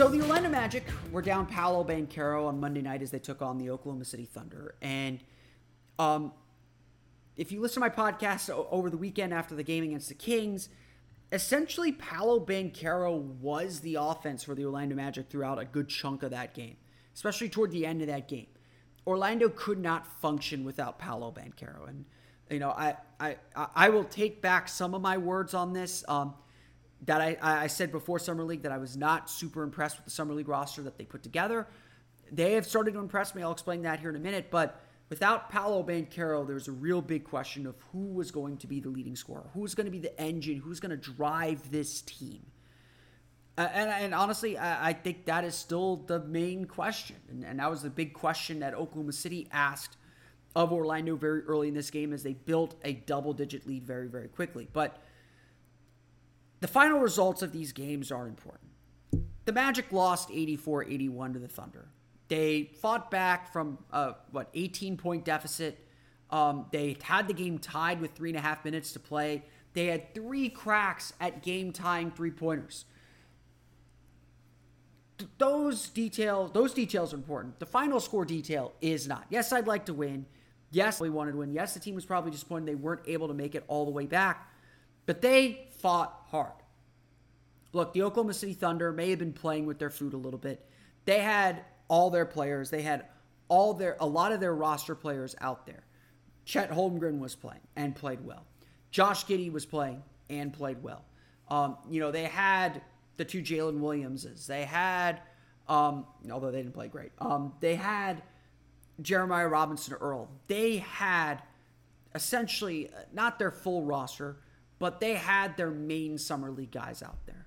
So 0.00 0.08
the 0.08 0.22
Orlando 0.22 0.48
Magic 0.48 0.86
were 1.10 1.22
down 1.22 1.46
Paolo 1.46 1.84
Banchero 1.84 2.46
on 2.46 2.60
Monday 2.60 2.82
night 2.82 3.02
as 3.02 3.10
they 3.10 3.18
took 3.18 3.42
on 3.42 3.58
the 3.58 3.70
Oklahoma 3.70 4.04
City 4.04 4.24
Thunder. 4.24 4.74
And 4.80 5.20
um, 5.98 6.32
if 7.36 7.52
you 7.52 7.60
listen 7.60 7.82
to 7.82 7.88
my 7.88 7.94
podcast 7.94 8.50
over 8.70 8.90
the 8.90 8.96
weekend 8.96 9.34
after 9.34 9.54
the 9.54 9.62
game 9.62 9.84
against 9.84 10.08
the 10.08 10.14
Kings, 10.14 10.68
essentially 11.32 11.92
Paolo 11.92 12.44
Banchero 12.44 13.18
was 13.18 13.80
the 13.80 13.96
offense 13.96 14.44
for 14.44 14.54
the 14.54 14.64
Orlando 14.64 14.94
Magic 14.94 15.28
throughout 15.28 15.58
a 15.58 15.64
good 15.64 15.88
chunk 15.88 16.22
of 16.22 16.30
that 16.30 16.54
game, 16.54 16.76
especially 17.14 17.48
toward 17.48 17.70
the 17.70 17.86
end 17.86 18.00
of 18.00 18.08
that 18.08 18.28
game. 18.28 18.48
Orlando 19.06 19.48
could 19.48 19.78
not 19.78 20.06
function 20.20 20.64
without 20.64 20.98
Paolo 20.98 21.32
Banchero. 21.32 21.88
And, 21.88 22.04
you 22.50 22.58
know, 22.58 22.70
I, 22.70 22.96
I, 23.18 23.36
I 23.56 23.88
will 23.88 24.04
take 24.04 24.42
back 24.42 24.68
some 24.68 24.94
of 24.94 25.00
my 25.00 25.16
words 25.18 25.54
on 25.54 25.72
this. 25.72 26.04
Um, 26.08 26.34
that 27.06 27.20
I, 27.20 27.36
I 27.42 27.66
said 27.66 27.92
before 27.92 28.18
Summer 28.18 28.44
League 28.44 28.62
that 28.62 28.72
I 28.72 28.78
was 28.78 28.96
not 28.96 29.30
super 29.30 29.62
impressed 29.62 29.96
with 29.96 30.04
the 30.04 30.10
Summer 30.10 30.34
League 30.34 30.48
roster 30.48 30.82
that 30.82 30.98
they 30.98 31.04
put 31.04 31.22
together. 31.22 31.66
They 32.30 32.52
have 32.52 32.66
started 32.66 32.94
to 32.94 33.00
impress 33.00 33.34
me. 33.34 33.42
I'll 33.42 33.52
explain 33.52 33.82
that 33.82 34.00
here 34.00 34.10
in 34.10 34.16
a 34.16 34.20
minute. 34.20 34.48
But 34.50 34.80
without 35.08 35.50
Paolo 35.50 35.82
Banchero, 35.82 36.46
there's 36.46 36.68
a 36.68 36.72
real 36.72 37.00
big 37.00 37.24
question 37.24 37.66
of 37.66 37.76
who 37.92 38.12
was 38.12 38.30
going 38.30 38.58
to 38.58 38.66
be 38.66 38.80
the 38.80 38.90
leading 38.90 39.16
scorer, 39.16 39.48
who's 39.54 39.74
going 39.74 39.86
to 39.86 39.90
be 39.90 39.98
the 39.98 40.18
engine, 40.20 40.58
who's 40.58 40.78
going 40.78 40.90
to 40.90 40.96
drive 40.96 41.70
this 41.70 42.02
team. 42.02 42.40
Uh, 43.58 43.68
and, 43.74 43.90
and 43.90 44.14
honestly, 44.14 44.56
I, 44.56 44.90
I, 44.90 44.92
think 44.92 45.26
that 45.26 45.44
is 45.44 45.54
still 45.54 45.96
the 45.96 46.20
main 46.20 46.64
question. 46.66 47.16
And, 47.28 47.44
and 47.44 47.58
that 47.58 47.68
was 47.68 47.82
the 47.82 47.90
big 47.90 48.14
question 48.14 48.60
that 48.60 48.74
Oklahoma 48.74 49.12
City 49.12 49.48
asked 49.52 49.96
of 50.54 50.72
Orlando 50.72 51.16
very 51.16 51.42
early 51.42 51.68
in 51.68 51.74
this 51.74 51.90
game 51.90 52.12
as 52.12 52.22
they 52.22 52.32
built 52.32 52.76
a 52.84 52.94
double 52.94 53.32
digit 53.32 53.66
lead 53.66 53.84
very, 53.84 54.08
very 54.08 54.28
quickly. 54.28 54.68
But 54.72 55.02
the 56.60 56.68
final 56.68 57.00
results 57.00 57.42
of 57.42 57.52
these 57.52 57.72
games 57.72 58.12
are 58.12 58.26
important. 58.26 58.70
The 59.46 59.52
Magic 59.52 59.90
lost 59.90 60.30
84 60.30 60.84
81 60.84 61.32
to 61.32 61.38
the 61.38 61.48
Thunder. 61.48 61.88
They 62.28 62.70
fought 62.80 63.10
back 63.10 63.52
from 63.52 63.78
a, 63.92 64.14
what, 64.30 64.48
18 64.54 64.96
point 64.96 65.24
deficit. 65.24 65.84
Um, 66.30 66.66
they 66.70 66.96
had 67.02 67.26
the 67.26 67.34
game 67.34 67.58
tied 67.58 68.00
with 68.00 68.12
three 68.12 68.30
and 68.30 68.38
a 68.38 68.42
half 68.42 68.64
minutes 68.64 68.92
to 68.92 69.00
play. 69.00 69.42
They 69.72 69.86
had 69.86 70.14
three 70.14 70.48
cracks 70.48 71.12
at 71.20 71.42
game 71.42 71.72
tying 71.72 72.10
three 72.10 72.30
pointers. 72.30 72.84
Those 75.38 75.88
details, 75.88 76.52
those 76.52 76.72
details 76.72 77.12
are 77.12 77.16
important. 77.16 77.58
The 77.58 77.66
final 77.66 78.00
score 78.00 78.24
detail 78.24 78.72
is 78.80 79.08
not. 79.08 79.26
Yes, 79.28 79.52
I'd 79.52 79.66
like 79.66 79.86
to 79.86 79.94
win. 79.94 80.26
Yes, 80.70 81.00
we 81.00 81.10
wanted 81.10 81.32
to 81.32 81.38
win. 81.38 81.52
Yes, 81.52 81.74
the 81.74 81.80
team 81.80 81.96
was 81.96 82.04
probably 82.04 82.30
disappointed 82.30 82.68
they 82.68 82.74
weren't 82.76 83.02
able 83.06 83.28
to 83.28 83.34
make 83.34 83.54
it 83.54 83.64
all 83.66 83.84
the 83.84 83.90
way 83.90 84.06
back. 84.06 84.48
But 85.06 85.20
they 85.20 85.69
fought 85.80 86.24
hard. 86.28 86.52
Look, 87.72 87.92
the 87.92 88.02
Oklahoma 88.02 88.34
City 88.34 88.54
Thunder 88.54 88.92
may 88.92 89.10
have 89.10 89.18
been 89.18 89.32
playing 89.32 89.66
with 89.66 89.78
their 89.78 89.90
food 89.90 90.12
a 90.12 90.16
little 90.16 90.38
bit. 90.38 90.66
They 91.04 91.20
had 91.20 91.64
all 91.88 92.10
their 92.10 92.26
players. 92.26 92.70
They 92.70 92.82
had 92.82 93.06
all 93.48 93.74
their 93.74 93.96
a 94.00 94.06
lot 94.06 94.32
of 94.32 94.40
their 94.40 94.54
roster 94.54 94.94
players 94.94 95.36
out 95.40 95.66
there. 95.66 95.84
Chet 96.44 96.70
Holmgren 96.70 97.18
was 97.18 97.34
playing 97.34 97.60
and 97.76 97.94
played 97.94 98.24
well. 98.24 98.44
Josh 98.90 99.24
Giddey 99.26 99.52
was 99.52 99.66
playing 99.66 100.02
and 100.28 100.52
played 100.52 100.82
well. 100.82 101.04
Um, 101.48 101.76
you 101.88 102.00
know, 102.00 102.10
they 102.10 102.24
had 102.24 102.82
the 103.16 103.24
two 103.24 103.42
Jalen 103.42 103.78
Williamses. 103.80 104.46
They 104.46 104.64
had, 104.64 105.20
um, 105.68 106.06
although 106.30 106.50
they 106.50 106.62
didn't 106.62 106.74
play 106.74 106.88
great, 106.88 107.12
um, 107.18 107.52
they 107.60 107.74
had 107.74 108.22
Jeremiah 109.02 109.48
Robinson 109.48 109.94
Earl. 109.94 110.28
They 110.46 110.78
had 110.78 111.42
essentially 112.14 112.90
not 113.12 113.38
their 113.38 113.50
full 113.50 113.84
roster, 113.84 114.38
but 114.80 114.98
they 114.98 115.14
had 115.14 115.56
their 115.56 115.70
main 115.70 116.18
summer 116.18 116.50
league 116.50 116.72
guys 116.72 117.02
out 117.02 117.18
there. 117.26 117.46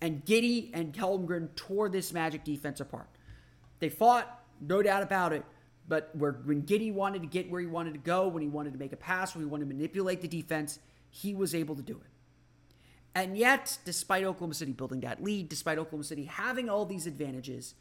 And 0.00 0.24
Giddey 0.24 0.70
and 0.74 0.92
Holmgren 0.92 1.48
tore 1.56 1.88
this 1.88 2.12
Magic 2.12 2.44
defense 2.44 2.80
apart. 2.80 3.08
They 3.80 3.88
fought, 3.88 4.44
no 4.60 4.82
doubt 4.82 5.02
about 5.02 5.32
it, 5.32 5.44
but 5.88 6.10
where, 6.14 6.32
when 6.44 6.62
Giddey 6.62 6.92
wanted 6.92 7.22
to 7.22 7.28
get 7.28 7.50
where 7.50 7.60
he 7.60 7.66
wanted 7.66 7.94
to 7.94 7.98
go, 7.98 8.28
when 8.28 8.42
he 8.42 8.48
wanted 8.48 8.74
to 8.74 8.78
make 8.78 8.92
a 8.92 8.96
pass, 8.96 9.34
when 9.34 9.42
he 9.42 9.50
wanted 9.50 9.68
to 9.68 9.74
manipulate 9.74 10.20
the 10.20 10.28
defense, 10.28 10.78
he 11.10 11.34
was 11.34 11.54
able 11.54 11.74
to 11.74 11.82
do 11.82 11.94
it. 11.94 12.10
And 13.14 13.38
yet, 13.38 13.78
despite 13.86 14.24
Oklahoma 14.24 14.52
City 14.52 14.72
building 14.72 15.00
that 15.00 15.24
lead, 15.24 15.48
despite 15.48 15.78
Oklahoma 15.78 16.04
City 16.04 16.24
having 16.24 16.68
all 16.68 16.84
these 16.84 17.06
advantages, 17.06 17.74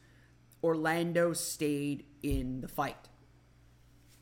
Orlando 0.64 1.34
stayed 1.34 2.06
in 2.24 2.62
the 2.62 2.70
fight. 2.70 3.10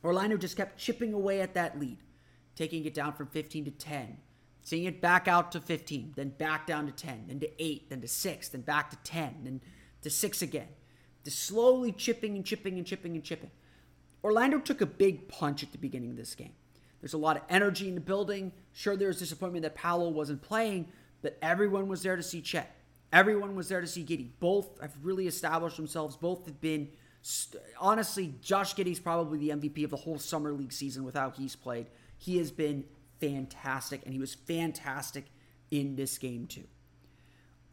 Orlando 0.03 0.35
just 0.35 0.57
kept 0.57 0.79
chipping 0.79 1.13
away 1.13 1.41
at 1.41 1.53
that 1.53 1.79
lead, 1.79 1.99
taking 2.55 2.85
it 2.85 2.95
down 2.95 3.13
from 3.13 3.27
15 3.27 3.65
to 3.65 3.71
10, 3.71 4.17
seeing 4.63 4.85
it 4.85 5.01
back 5.01 5.27
out 5.27 5.51
to 5.51 5.61
15, 5.61 6.13
then 6.15 6.29
back 6.29 6.65
down 6.65 6.85
to 6.85 6.91
10, 6.91 7.25
then 7.27 7.39
to 7.41 7.63
8, 7.63 7.89
then 7.89 8.01
to 8.01 8.07
6, 8.07 8.49
then 8.49 8.61
back 8.61 8.89
to 8.89 8.97
10, 9.03 9.35
then 9.43 9.61
to 10.01 10.09
6 10.09 10.41
again. 10.41 10.67
Just 11.23 11.39
slowly 11.39 11.91
chipping 11.91 12.35
and 12.35 12.45
chipping 12.45 12.77
and 12.77 12.85
chipping 12.85 13.15
and 13.15 13.23
chipping. 13.23 13.51
Orlando 14.23 14.59
took 14.59 14.81
a 14.81 14.85
big 14.85 15.27
punch 15.27 15.63
at 15.63 15.71
the 15.71 15.77
beginning 15.77 16.11
of 16.11 16.17
this 16.17 16.33
game. 16.35 16.53
There's 17.01 17.13
a 17.13 17.17
lot 17.17 17.35
of 17.35 17.43
energy 17.49 17.89
in 17.89 17.95
the 17.95 18.01
building. 18.01 18.53
Sure, 18.71 18.95
there 18.95 19.09
was 19.09 19.19
disappointment 19.19 19.63
that 19.63 19.75
Paolo 19.75 20.09
wasn't 20.09 20.41
playing, 20.41 20.87
but 21.21 21.37
everyone 21.41 21.89
was 21.89 22.01
there 22.01 22.15
to 22.15 22.23
see 22.23 22.41
Chet. 22.41 22.73
Everyone 23.11 23.55
was 23.55 23.67
there 23.67 23.81
to 23.81 23.87
see 23.87 24.03
Giddey. 24.03 24.29
Both 24.39 24.79
have 24.81 24.93
really 25.03 25.27
established 25.27 25.75
themselves. 25.77 26.15
Both 26.15 26.45
have 26.45 26.61
been, 26.61 26.87
honestly, 27.79 28.35
Josh 28.41 28.73
Giddey's 28.73 28.99
probably 28.99 29.37
the 29.37 29.49
MVP 29.49 29.83
of 29.83 29.89
the 29.89 29.97
whole 29.97 30.17
summer 30.17 30.53
league 30.53 30.71
season 30.71 31.03
with 31.03 31.15
how 31.15 31.29
he's 31.29 31.55
played. 31.55 31.87
He 32.17 32.37
has 32.37 32.51
been 32.51 32.85
fantastic, 33.23 34.01
and 34.03 34.13
he 34.13 34.19
was 34.19 34.33
fantastic 34.33 35.25
in 35.71 35.95
this 35.95 36.17
game 36.17 36.45
too. 36.45 36.65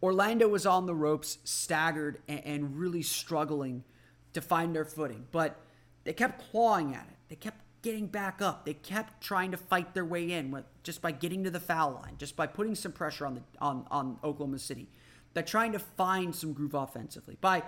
Orlando 0.03 0.49
was 0.49 0.65
on 0.65 0.87
the 0.87 0.95
ropes, 0.95 1.39
staggered, 1.45 2.23
and, 2.29 2.79
really 2.79 3.03
struggling 3.03 3.85
to 4.33 4.41
find 4.41 4.75
their 4.75 4.85
footing. 4.85 5.27
But 5.31 5.61
they 6.05 6.13
kept 6.13 6.51
clawing 6.51 6.95
at 6.95 7.07
it. 7.11 7.17
They 7.29 7.35
kept 7.35 7.63
getting 7.83 8.07
back 8.07 8.41
up. 8.41 8.65
They 8.65 8.75
kept 8.75 9.23
trying 9.23 9.51
to 9.51 9.57
fight 9.57 9.93
their 9.93 10.05
way 10.05 10.33
in 10.33 10.51
with, 10.51 10.65
just 10.83 11.03
by 11.03 11.13
getting 11.13 11.45
to 11.45 11.51
the 11.51 11.61
foul 11.61 12.01
line, 12.03 12.15
just 12.17 12.37
by 12.37 12.47
putting 12.47 12.75
some 12.75 12.93
pressure 12.93 13.27
on 13.27 13.35
the 13.35 13.43
on, 13.61 13.87
on 13.91 14.19
Oklahoma 14.25 14.59
City. 14.59 14.89
They're 15.35 15.43
trying 15.43 15.73
to 15.73 15.79
find 15.79 16.35
some 16.35 16.53
groove 16.53 16.75
offensively 16.75 17.37
by 17.41 17.63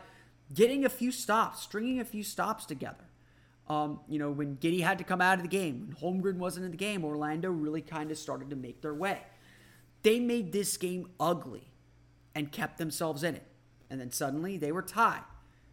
getting 0.55 0.85
a 0.85 0.89
few 0.89 1.13
stops, 1.13 1.63
stringing 1.63 2.01
a 2.01 2.05
few 2.05 2.23
stops 2.23 2.65
together. 2.65 3.05
Um, 3.69 4.01
you 4.09 4.19
know, 4.19 4.31
when 4.31 4.57
Giddey 4.57 4.81
had 4.81 4.99
to 4.99 5.05
come 5.05 5.21
out 5.21 5.39
of 5.39 5.43
the 5.43 5.49
game, 5.49 5.87
when 5.87 5.97
Holmgren 5.97 6.37
wasn't 6.37 6.65
in 6.65 6.71
the 6.71 6.77
game, 6.77 7.05
Orlando 7.05 7.51
really 7.51 7.81
kind 7.81 8.11
of 8.11 8.19
started 8.19 8.51
to 8.51 8.57
make 8.57 8.83
their 8.83 8.95
way. 8.95 9.21
They 10.03 10.19
made 10.19 10.53
this 10.53 10.77
game 10.77 11.09
ugly 11.21 11.73
and 12.35 12.51
kept 12.51 12.79
themselves 12.79 13.23
in 13.23 13.37
it. 13.37 13.47
And 13.89 14.01
then 14.01 14.11
suddenly 14.11 14.57
they 14.57 14.73
were 14.73 14.83
tied. 14.83 15.23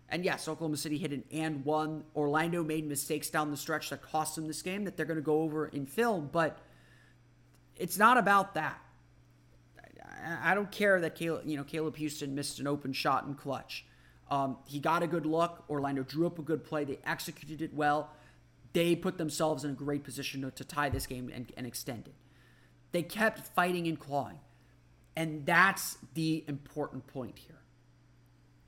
And 0.09 0.25
yes, 0.25 0.47
Oklahoma 0.47 0.77
City 0.77 0.97
hit 0.97 1.11
an 1.11 1.23
and 1.31 1.63
one. 1.65 2.03
Orlando 2.15 2.63
made 2.63 2.87
mistakes 2.87 3.29
down 3.29 3.51
the 3.51 3.57
stretch 3.57 3.89
that 3.89 4.01
cost 4.01 4.35
them 4.35 4.47
this 4.47 4.61
game 4.61 4.83
that 4.85 4.97
they're 4.97 5.05
going 5.05 5.17
to 5.17 5.23
go 5.23 5.41
over 5.41 5.67
in 5.67 5.85
film, 5.85 6.29
but 6.31 6.59
it's 7.75 7.97
not 7.97 8.17
about 8.17 8.55
that. 8.55 8.79
I 10.41 10.53
don't 10.53 10.71
care 10.71 10.99
that 10.99 11.15
Caleb, 11.15 11.43
you 11.45 11.55
know, 11.55 11.63
Caleb 11.63 11.95
Houstan 11.97 12.29
missed 12.29 12.59
an 12.59 12.67
open 12.67 12.91
shot 12.91 13.25
in 13.25 13.35
clutch. 13.35 13.85
Um, 14.29 14.57
he 14.65 14.79
got 14.79 15.03
a 15.03 15.07
good 15.07 15.25
look. 15.25 15.63
Orlando 15.69 16.03
drew 16.03 16.27
up 16.27 16.39
a 16.39 16.41
good 16.41 16.63
play. 16.63 16.83
They 16.83 16.99
executed 17.05 17.61
it 17.61 17.73
well. 17.73 18.11
They 18.73 18.95
put 18.95 19.17
themselves 19.17 19.63
in 19.63 19.71
a 19.71 19.73
great 19.73 20.03
position 20.03 20.41
to, 20.41 20.51
to 20.51 20.63
tie 20.63 20.89
this 20.89 21.07
game 21.07 21.31
and, 21.33 21.51
and 21.57 21.65
extend 21.65 22.07
it. 22.07 22.13
They 22.91 23.03
kept 23.03 23.39
fighting 23.39 23.87
and 23.87 23.99
clawing. 23.99 24.39
And 25.15 25.45
that's 25.45 25.97
the 26.13 26.45
important 26.47 27.07
point 27.07 27.39
here. 27.39 27.59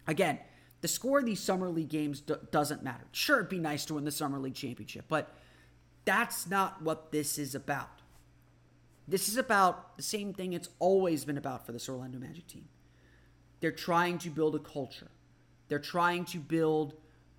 Again, 0.07 0.39
the 0.81 0.87
score 0.87 1.19
of 1.19 1.25
these 1.25 1.39
Summer 1.39 1.69
League 1.69 1.89
games 1.89 2.21
doesn't 2.21 2.83
matter. 2.83 3.05
Sure, 3.11 3.37
it'd 3.37 3.49
be 3.49 3.59
nice 3.59 3.85
to 3.85 3.93
win 3.93 4.03
the 4.03 4.11
Summer 4.11 4.39
League 4.39 4.55
championship, 4.55 5.05
but 5.07 5.33
that's 6.05 6.49
not 6.49 6.81
what 6.81 7.11
this 7.11 7.37
is 7.37 7.53
about. 7.53 8.01
This 9.07 9.29
is 9.29 9.37
about 9.37 9.97
the 9.97 10.03
same 10.03 10.33
thing 10.33 10.53
it's 10.53 10.69
always 10.79 11.23
been 11.23 11.37
about 11.37 11.65
for 11.65 11.71
this 11.71 11.87
Orlando 11.87 12.17
Magic 12.17 12.47
team. 12.47 12.67
They're 13.59 13.71
trying 13.71 14.17
to 14.19 14.29
build 14.29 14.55
a 14.55 14.59
culture. 14.59 15.11
They're 15.71 15.79
trying 15.79 16.25
to 16.25 16.37
build 16.37 16.95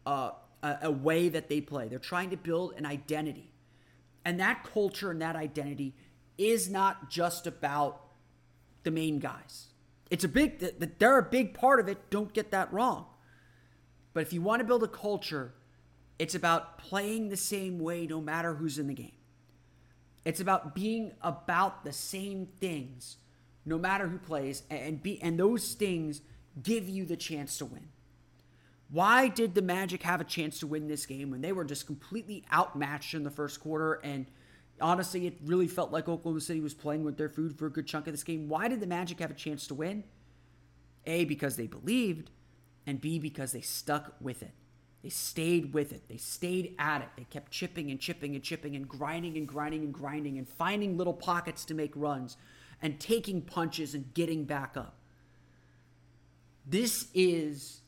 uh, 0.07 0.31
a, 0.63 0.79
a 0.85 0.91
way 0.91 1.29
that 1.29 1.51
they 1.51 1.61
play. 1.61 1.89
They're 1.89 1.99
trying 1.99 2.31
to 2.31 2.39
build 2.39 2.73
an 2.79 2.87
identity. 2.87 3.53
And 4.25 4.41
that 4.41 4.65
culture 4.73 5.11
and 5.11 5.21
that 5.21 5.37
identity 5.37 5.95
is 6.39 6.71
not 6.71 7.11
just 7.11 7.47
about 7.47 8.01
the 8.85 8.91
main 8.91 9.19
guys. 9.19 9.67
It's 10.11 10.25
a 10.25 10.29
big, 10.29 10.61
they're 10.99 11.19
a 11.19 11.23
big 11.23 11.53
part 11.53 11.79
of 11.79 11.89
it. 11.89 12.09
Don't 12.09 12.33
get 12.33 12.53
that 12.53 12.73
wrong. 12.73 13.05
But 14.15 14.23
if 14.23 14.33
you 14.33 14.41
want 14.41 14.61
to 14.61 14.65
build 14.65 14.83
a 14.83 14.89
culture, 14.89 15.53
it's 16.19 16.35
about 16.35 16.79
playing 16.79 17.29
the 17.29 17.37
same 17.37 17.79
way 17.81 18.07
no 18.07 18.23
matter 18.23 18.55
who's 18.55 18.79
in 18.79 18.87
the 18.87 18.95
game. 18.95 19.13
It's 20.25 20.41
about 20.41 20.75
being 20.75 21.13
about 21.21 21.85
the 21.85 21.93
same 21.93 22.47
things 22.47 23.19
no 23.67 23.77
matter 23.77 24.09
who 24.09 24.17
plays 24.17 24.63
and 24.71 25.03
be 25.03 25.21
and 25.21 25.39
those 25.39 25.75
things 25.75 26.23
give 26.63 26.89
you 26.89 27.05
the 27.05 27.17
chance 27.19 27.59
to 27.59 27.67
win. 27.67 27.89
Why 28.93 29.29
did 29.29 29.55
the 29.55 29.63
Magic 29.63 30.03
have 30.03 30.21
a 30.21 30.25
chance 30.25 30.61
to 30.61 30.67
win 30.67 30.87
this 30.87 31.07
game 31.07 31.31
when 31.31 31.41
they 31.41 31.53
were 31.53 31.65
just 31.65 31.87
completely 31.87 32.45
outmatched 32.53 33.15
in 33.15 33.25
the 33.25 33.31
first 33.31 33.59
quarter 33.59 33.95
and 34.05 34.27
honestly, 34.81 35.27
it 35.27 35.39
really 35.45 35.69
felt 35.69 35.93
like 35.93 36.09
Oklahoma 36.09 36.41
City 36.41 36.61
was 36.61 36.75
playing 36.75 37.05
with 37.05 37.17
their 37.17 37.29
food 37.29 37.57
for 37.59 37.67
a 37.67 37.71
good 37.71 37.87
chunk 37.87 38.07
of 38.07 38.13
this 38.13 38.25
game. 38.25 38.49
Why 38.49 38.69
did 38.69 38.81
the 38.81 38.87
Magic 38.87 39.21
have 39.21 39.31
a 39.31 39.35
chance 39.35 39.67
to 39.69 39.75
win? 39.75 40.05
A, 41.07 41.25
because 41.25 41.57
they 41.57 41.67
believed, 41.67 42.31
and 42.87 43.01
B, 43.01 43.19
because 43.19 43.53
they 43.53 43.61
stuck 43.61 44.15
with 44.21 44.43
it. 44.43 44.53
They 45.03 45.09
stayed 45.09 45.75
with 45.75 45.93
it. 45.93 46.09
They 46.09 46.17
stayed 46.17 46.75
at 46.79 47.03
it. 47.03 47.09
They 47.17 47.25
kept 47.25 47.51
chipping 47.51 47.91
and 47.91 47.99
chipping 47.99 48.35
and 48.35 48.45
chipping 48.45 48.77
and 48.77 48.89
grinding 48.89 49.37
and 49.37 49.49
grinding 49.49 49.83
and 49.83 49.93
grinding 49.93 50.39
and 50.39 50.49
finding 50.49 50.97
little 50.97 51.15
pockets 51.15 51.65
to 51.67 51.75
make 51.75 51.93
runs 51.97 52.37
and 52.81 53.01
taking 53.01 53.43
punches 53.43 53.95
and 53.95 54.13
getting 54.15 54.45
back 54.45 54.77
up. 54.77 54.97
This 56.65 57.09
is 57.15 57.82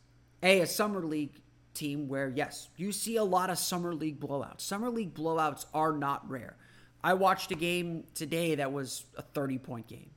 a, 0.45 0.61
a 0.61 0.67
summer 0.67 1.05
league 1.05 1.41
team 1.73 2.07
where, 2.07 2.29
yes, 2.29 2.69
you 2.77 2.93
see 2.93 3.17
a 3.17 3.25
lot 3.25 3.51
of 3.51 3.59
summer 3.59 3.95
league 3.95 4.21
blowouts. 4.21 4.61
Summer 4.61 4.91
league 4.91 5.15
blowouts 5.15 5.65
are 5.75 5.93
not 5.93 6.29
rare. 6.31 6.57
I 7.03 7.15
watched 7.15 7.51
a 7.51 7.57
game 7.57 8.05
today 8.15 8.55
that 8.55 8.73
was 8.73 9.05
a 9.17 9.23
30 9.23 9.59
point 9.59 9.89
game. 9.89 10.11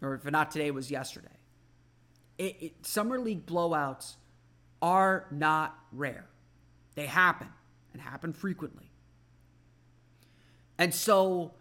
Or 0.00 0.14
if 0.14 0.24
not 0.24 0.50
today, 0.50 0.68
it 0.68 0.74
was 0.74 0.90
yesterday. 0.90 1.28
It, 2.38 2.56
it, 2.60 2.86
summer 2.86 3.18
league 3.18 3.44
blowouts 3.44 4.14
are 4.80 5.26
not 5.30 5.76
rare. 5.92 6.26
They 6.94 7.06
happen 7.06 7.48
and 7.92 8.00
happen 8.00 8.32
frequently. 8.32 8.90
And 10.78 10.94
so 10.94 11.52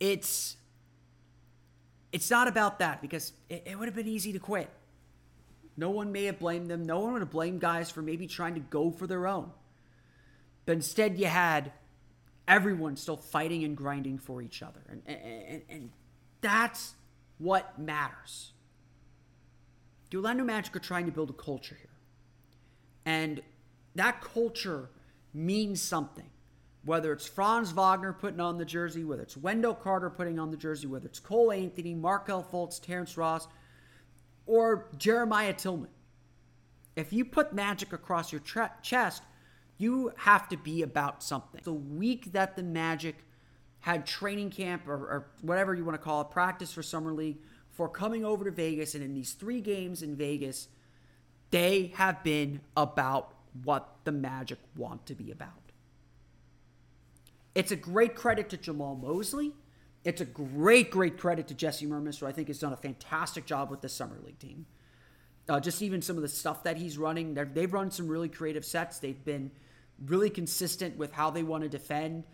it's 0.00 0.56
it's 2.12 2.30
not 2.30 2.48
about 2.48 2.80
that 2.80 3.00
because 3.00 3.32
it, 3.48 3.62
it 3.66 3.78
would 3.78 3.86
have 3.86 3.94
been 3.94 4.08
easy 4.08 4.32
to 4.32 4.38
quit. 4.40 4.68
No 5.76 5.90
one 5.90 6.12
may 6.12 6.24
have 6.24 6.38
blamed 6.38 6.68
them. 6.68 6.84
No 6.84 7.00
one 7.00 7.12
would 7.14 7.22
have 7.22 7.30
blamed 7.30 7.60
guys 7.60 7.90
for 7.90 8.02
maybe 8.02 8.26
trying 8.26 8.54
to 8.54 8.60
go 8.60 8.90
for 8.90 9.06
their 9.06 9.26
own. 9.26 9.50
But 10.66 10.72
instead, 10.76 11.18
you 11.18 11.26
had 11.26 11.72
everyone 12.46 12.96
still 12.96 13.16
fighting 13.16 13.64
and 13.64 13.76
grinding 13.76 14.18
for 14.18 14.40
each 14.40 14.62
other. 14.62 14.80
And, 14.88 15.02
and, 15.06 15.62
and 15.68 15.90
that's 16.40 16.94
what 17.38 17.78
matters. 17.78 18.52
The 20.10 20.18
Orlando 20.18 20.44
Magic 20.44 20.76
are 20.76 20.80
trying 20.80 21.06
to 21.06 21.12
build 21.12 21.30
a 21.30 21.34
culture 21.34 21.74
here. 21.74 21.88
And 23.04 23.42
that 23.96 24.20
culture 24.20 24.90
means 25.32 25.82
something. 25.82 26.30
Whether 26.84 27.12
it's 27.12 27.26
Franz 27.26 27.72
Wagner 27.72 28.12
putting 28.12 28.40
on 28.40 28.58
the 28.58 28.64
jersey, 28.64 29.04
whether 29.04 29.22
it's 29.22 29.36
Wendell 29.36 29.74
Carter 29.74 30.10
putting 30.10 30.38
on 30.38 30.50
the 30.50 30.56
jersey, 30.56 30.86
whether 30.86 31.06
it's 31.06 31.18
Cole 31.18 31.50
Anthony, 31.50 31.94
Markelle 31.94 32.44
Fultz, 32.44 32.80
Terrence 32.80 33.16
Ross, 33.16 33.48
or 34.46 34.88
Jeremiah 34.96 35.52
Tillman. 35.52 35.90
If 36.96 37.12
you 37.12 37.24
put 37.24 37.52
magic 37.52 37.92
across 37.92 38.32
your 38.32 38.40
tra- 38.40 38.72
chest, 38.82 39.22
you 39.78 40.12
have 40.16 40.48
to 40.48 40.56
be 40.56 40.82
about 40.82 41.22
something. 41.22 41.60
The 41.64 41.72
week 41.72 42.32
that 42.32 42.56
the 42.56 42.62
Magic 42.62 43.16
had 43.80 44.06
training 44.06 44.50
camp 44.50 44.86
or, 44.86 44.94
or 44.94 45.26
whatever 45.42 45.74
you 45.74 45.84
want 45.84 46.00
to 46.00 46.02
call 46.02 46.20
it, 46.20 46.30
practice 46.30 46.72
for 46.72 46.82
Summer 46.82 47.12
League, 47.12 47.38
for 47.70 47.88
coming 47.88 48.24
over 48.24 48.44
to 48.44 48.50
Vegas, 48.50 48.94
and 48.94 49.02
in 49.02 49.14
these 49.14 49.32
three 49.32 49.60
games 49.60 50.02
in 50.02 50.14
Vegas, 50.16 50.68
they 51.50 51.92
have 51.96 52.22
been 52.22 52.60
about 52.76 53.34
what 53.64 53.96
the 54.04 54.12
Magic 54.12 54.58
want 54.76 55.04
to 55.06 55.14
be 55.14 55.30
about. 55.30 55.50
It's 57.54 57.72
a 57.72 57.76
great 57.76 58.14
credit 58.14 58.48
to 58.50 58.56
Jamahl 58.56 59.00
Mosley. 59.00 59.52
It's 60.04 60.20
a 60.20 60.26
great, 60.26 60.90
great 60.90 61.18
credit 61.18 61.48
to 61.48 61.54
Jesse 61.54 61.86
Mermuys, 61.86 62.18
who 62.18 62.26
I 62.26 62.32
think 62.32 62.48
has 62.48 62.58
done 62.58 62.72
a 62.72 62.76
fantastic 62.76 63.46
job 63.46 63.70
with 63.70 63.80
the 63.80 63.88
Summer 63.88 64.18
League 64.24 64.38
team. 64.38 64.66
Uh, 65.48 65.60
just 65.60 65.82
even 65.82 66.02
some 66.02 66.16
of 66.16 66.22
the 66.22 66.28
stuff 66.28 66.62
that 66.64 66.76
he's 66.76 66.96
running, 66.98 67.34
they've 67.34 67.72
run 67.72 67.90
some 67.90 68.08
really 68.08 68.28
creative 68.28 68.64
sets. 68.64 68.98
They've 68.98 69.24
been 69.24 69.50
really 70.06 70.30
consistent 70.30 70.96
with 70.96 71.12
how 71.12 71.30
they 71.30 71.42
want 71.42 71.62
to 71.62 71.68
defend. 71.68 72.24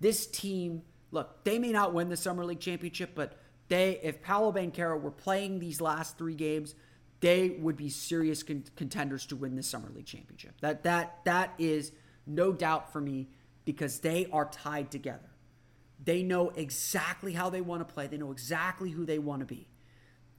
This 0.00 0.26
team, 0.26 0.82
look, 1.10 1.44
they 1.44 1.58
may 1.58 1.72
not 1.72 1.94
win 1.94 2.08
the 2.08 2.16
Summer 2.16 2.44
League 2.44 2.60
championship, 2.60 3.10
but 3.14 3.38
they, 3.68 4.00
if 4.02 4.22
Paolo 4.22 4.52
Banchero 4.52 5.00
were 5.00 5.10
playing 5.10 5.58
these 5.58 5.80
last 5.80 6.18
three 6.18 6.34
games, 6.34 6.74
they 7.20 7.50
would 7.50 7.76
be 7.76 7.88
serious 7.88 8.42
con- 8.42 8.64
contenders 8.76 9.26
to 9.26 9.36
win 9.36 9.54
the 9.54 9.62
Summer 9.62 9.90
League 9.94 10.06
championship. 10.06 10.54
That 10.60 10.82
that 10.84 11.20
that 11.24 11.54
is 11.58 11.92
no 12.26 12.52
doubt 12.52 12.92
for 12.92 13.00
me 13.00 13.28
because 13.64 14.00
they 14.00 14.26
are 14.32 14.46
tied 14.46 14.90
together. 14.90 15.29
They 16.02 16.22
know 16.22 16.50
exactly 16.50 17.34
how 17.34 17.50
they 17.50 17.60
want 17.60 17.86
to 17.86 17.92
play. 17.92 18.06
They 18.06 18.16
know 18.16 18.32
exactly 18.32 18.90
who 18.90 19.04
they 19.04 19.18
want 19.18 19.40
to 19.40 19.46
be. 19.46 19.68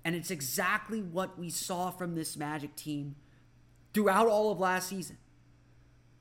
And 0.04 0.16
it's 0.16 0.32
exactly 0.32 1.02
what 1.02 1.38
we 1.38 1.50
saw 1.50 1.92
from 1.92 2.16
this 2.16 2.36
Magic 2.36 2.76
team 2.76 3.16
throughout 3.94 4.28
all 4.28 4.52
of 4.52 4.60
last 4.60 4.90
season. 4.90 5.18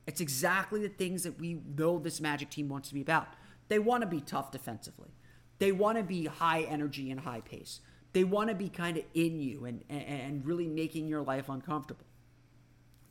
It's 0.06 0.20
exactly 0.20 0.80
the 0.80 0.88
things 0.88 1.22
that 1.22 1.38
we 1.38 1.54
know 1.76 1.98
this 1.98 2.20
Magic 2.20 2.50
team 2.50 2.68
wants 2.68 2.88
to 2.88 2.94
be 2.94 3.00
about. 3.00 3.28
They 3.68 3.78
want 3.78 4.02
to 4.02 4.06
be 4.06 4.20
tough 4.20 4.50
defensively. 4.50 5.10
They 5.58 5.72
want 5.72 5.96
to 5.98 6.04
be 6.04 6.26
high 6.26 6.62
energy 6.62 7.10
and 7.10 7.20
high 7.20 7.40
pace. 7.40 7.80
They 8.12 8.24
want 8.24 8.48
to 8.48 8.56
be 8.56 8.68
kind 8.68 8.96
of 8.96 9.04
in 9.14 9.38
you 9.38 9.64
and, 9.66 9.84
and 9.88 10.44
really 10.44 10.66
making 10.66 11.06
your 11.06 11.22
life 11.22 11.48
uncomfortable. 11.48 12.06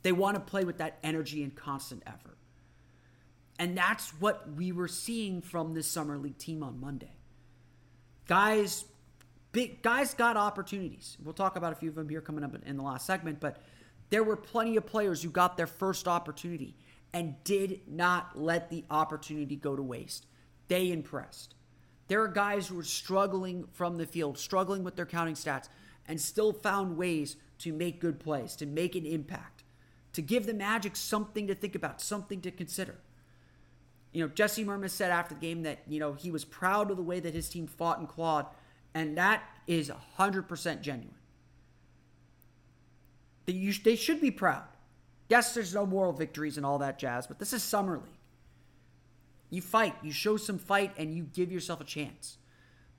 They 0.02 0.12
want 0.12 0.34
to 0.34 0.40
play 0.40 0.64
with 0.64 0.78
that 0.78 0.98
energy 1.02 1.42
and 1.42 1.54
constant 1.54 2.02
effort. 2.06 2.36
And 3.60 3.76
that's 3.76 4.08
what 4.18 4.54
we 4.56 4.72
were 4.72 4.88
seeing 4.88 5.42
from 5.42 5.74
this 5.74 5.86
summer 5.86 6.16
league 6.16 6.38
team 6.38 6.62
on 6.62 6.80
Monday. 6.80 7.12
Guys, 8.26 8.86
big 9.52 9.82
guys 9.82 10.14
got 10.14 10.38
opportunities. 10.38 11.18
We'll 11.22 11.34
talk 11.34 11.56
about 11.56 11.72
a 11.72 11.76
few 11.76 11.90
of 11.90 11.94
them 11.94 12.08
here 12.08 12.22
coming 12.22 12.42
up 12.42 12.56
in 12.64 12.78
the 12.78 12.82
last 12.82 13.04
segment, 13.04 13.38
but 13.38 13.60
there 14.08 14.24
were 14.24 14.36
plenty 14.36 14.78
of 14.78 14.86
players 14.86 15.22
who 15.22 15.28
got 15.28 15.58
their 15.58 15.66
first 15.66 16.08
opportunity 16.08 16.74
and 17.12 17.34
did 17.44 17.82
not 17.86 18.30
let 18.34 18.70
the 18.70 18.82
opportunity 18.90 19.56
go 19.56 19.76
to 19.76 19.82
waste. 19.82 20.24
They 20.68 20.90
impressed. 20.90 21.54
There 22.08 22.22
are 22.22 22.28
guys 22.28 22.66
who 22.66 22.78
are 22.78 22.82
struggling 22.82 23.66
from 23.72 23.98
the 23.98 24.06
field, 24.06 24.38
struggling 24.38 24.84
with 24.84 24.96
their 24.96 25.04
counting 25.04 25.34
stats, 25.34 25.68
and 26.08 26.18
still 26.18 26.54
found 26.54 26.96
ways 26.96 27.36
to 27.58 27.74
make 27.74 28.00
good 28.00 28.20
plays, 28.20 28.56
to 28.56 28.64
make 28.64 28.94
an 28.94 29.04
impact, 29.04 29.64
to 30.14 30.22
give 30.22 30.46
the 30.46 30.54
Magic 30.54 30.96
something 30.96 31.46
to 31.46 31.54
think 31.54 31.74
about, 31.74 32.00
something 32.00 32.40
to 32.40 32.50
consider. 32.50 32.96
You 34.12 34.22
know, 34.22 34.28
Jesse 34.28 34.64
Mermuys 34.64 34.90
said 34.90 35.10
after 35.10 35.34
the 35.34 35.40
game 35.40 35.62
that, 35.62 35.80
you 35.86 36.00
know, 36.00 36.14
he 36.14 36.30
was 36.30 36.44
proud 36.44 36.90
of 36.90 36.96
the 36.96 37.02
way 37.02 37.20
that 37.20 37.34
his 37.34 37.48
team 37.48 37.66
fought 37.66 37.98
and 37.98 38.08
clawed, 38.08 38.46
and 38.94 39.16
that 39.16 39.42
is 39.66 39.90
100% 40.18 40.80
genuine. 40.80 41.14
They, 43.46 43.70
they 43.84 43.96
should 43.96 44.20
be 44.20 44.30
proud. 44.30 44.64
Yes, 45.28 45.54
there's 45.54 45.74
no 45.74 45.86
moral 45.86 46.12
victories 46.12 46.56
and 46.56 46.66
all 46.66 46.78
that 46.78 46.98
jazz, 46.98 47.26
but 47.26 47.38
this 47.38 47.52
is 47.52 47.62
Summer 47.62 47.98
League. 47.98 48.18
You 49.48 49.62
fight, 49.62 49.94
you 50.02 50.12
show 50.12 50.36
some 50.36 50.58
fight, 50.58 50.92
and 50.96 51.14
you 51.14 51.24
give 51.24 51.52
yourself 51.52 51.80
a 51.80 51.84
chance. 51.84 52.38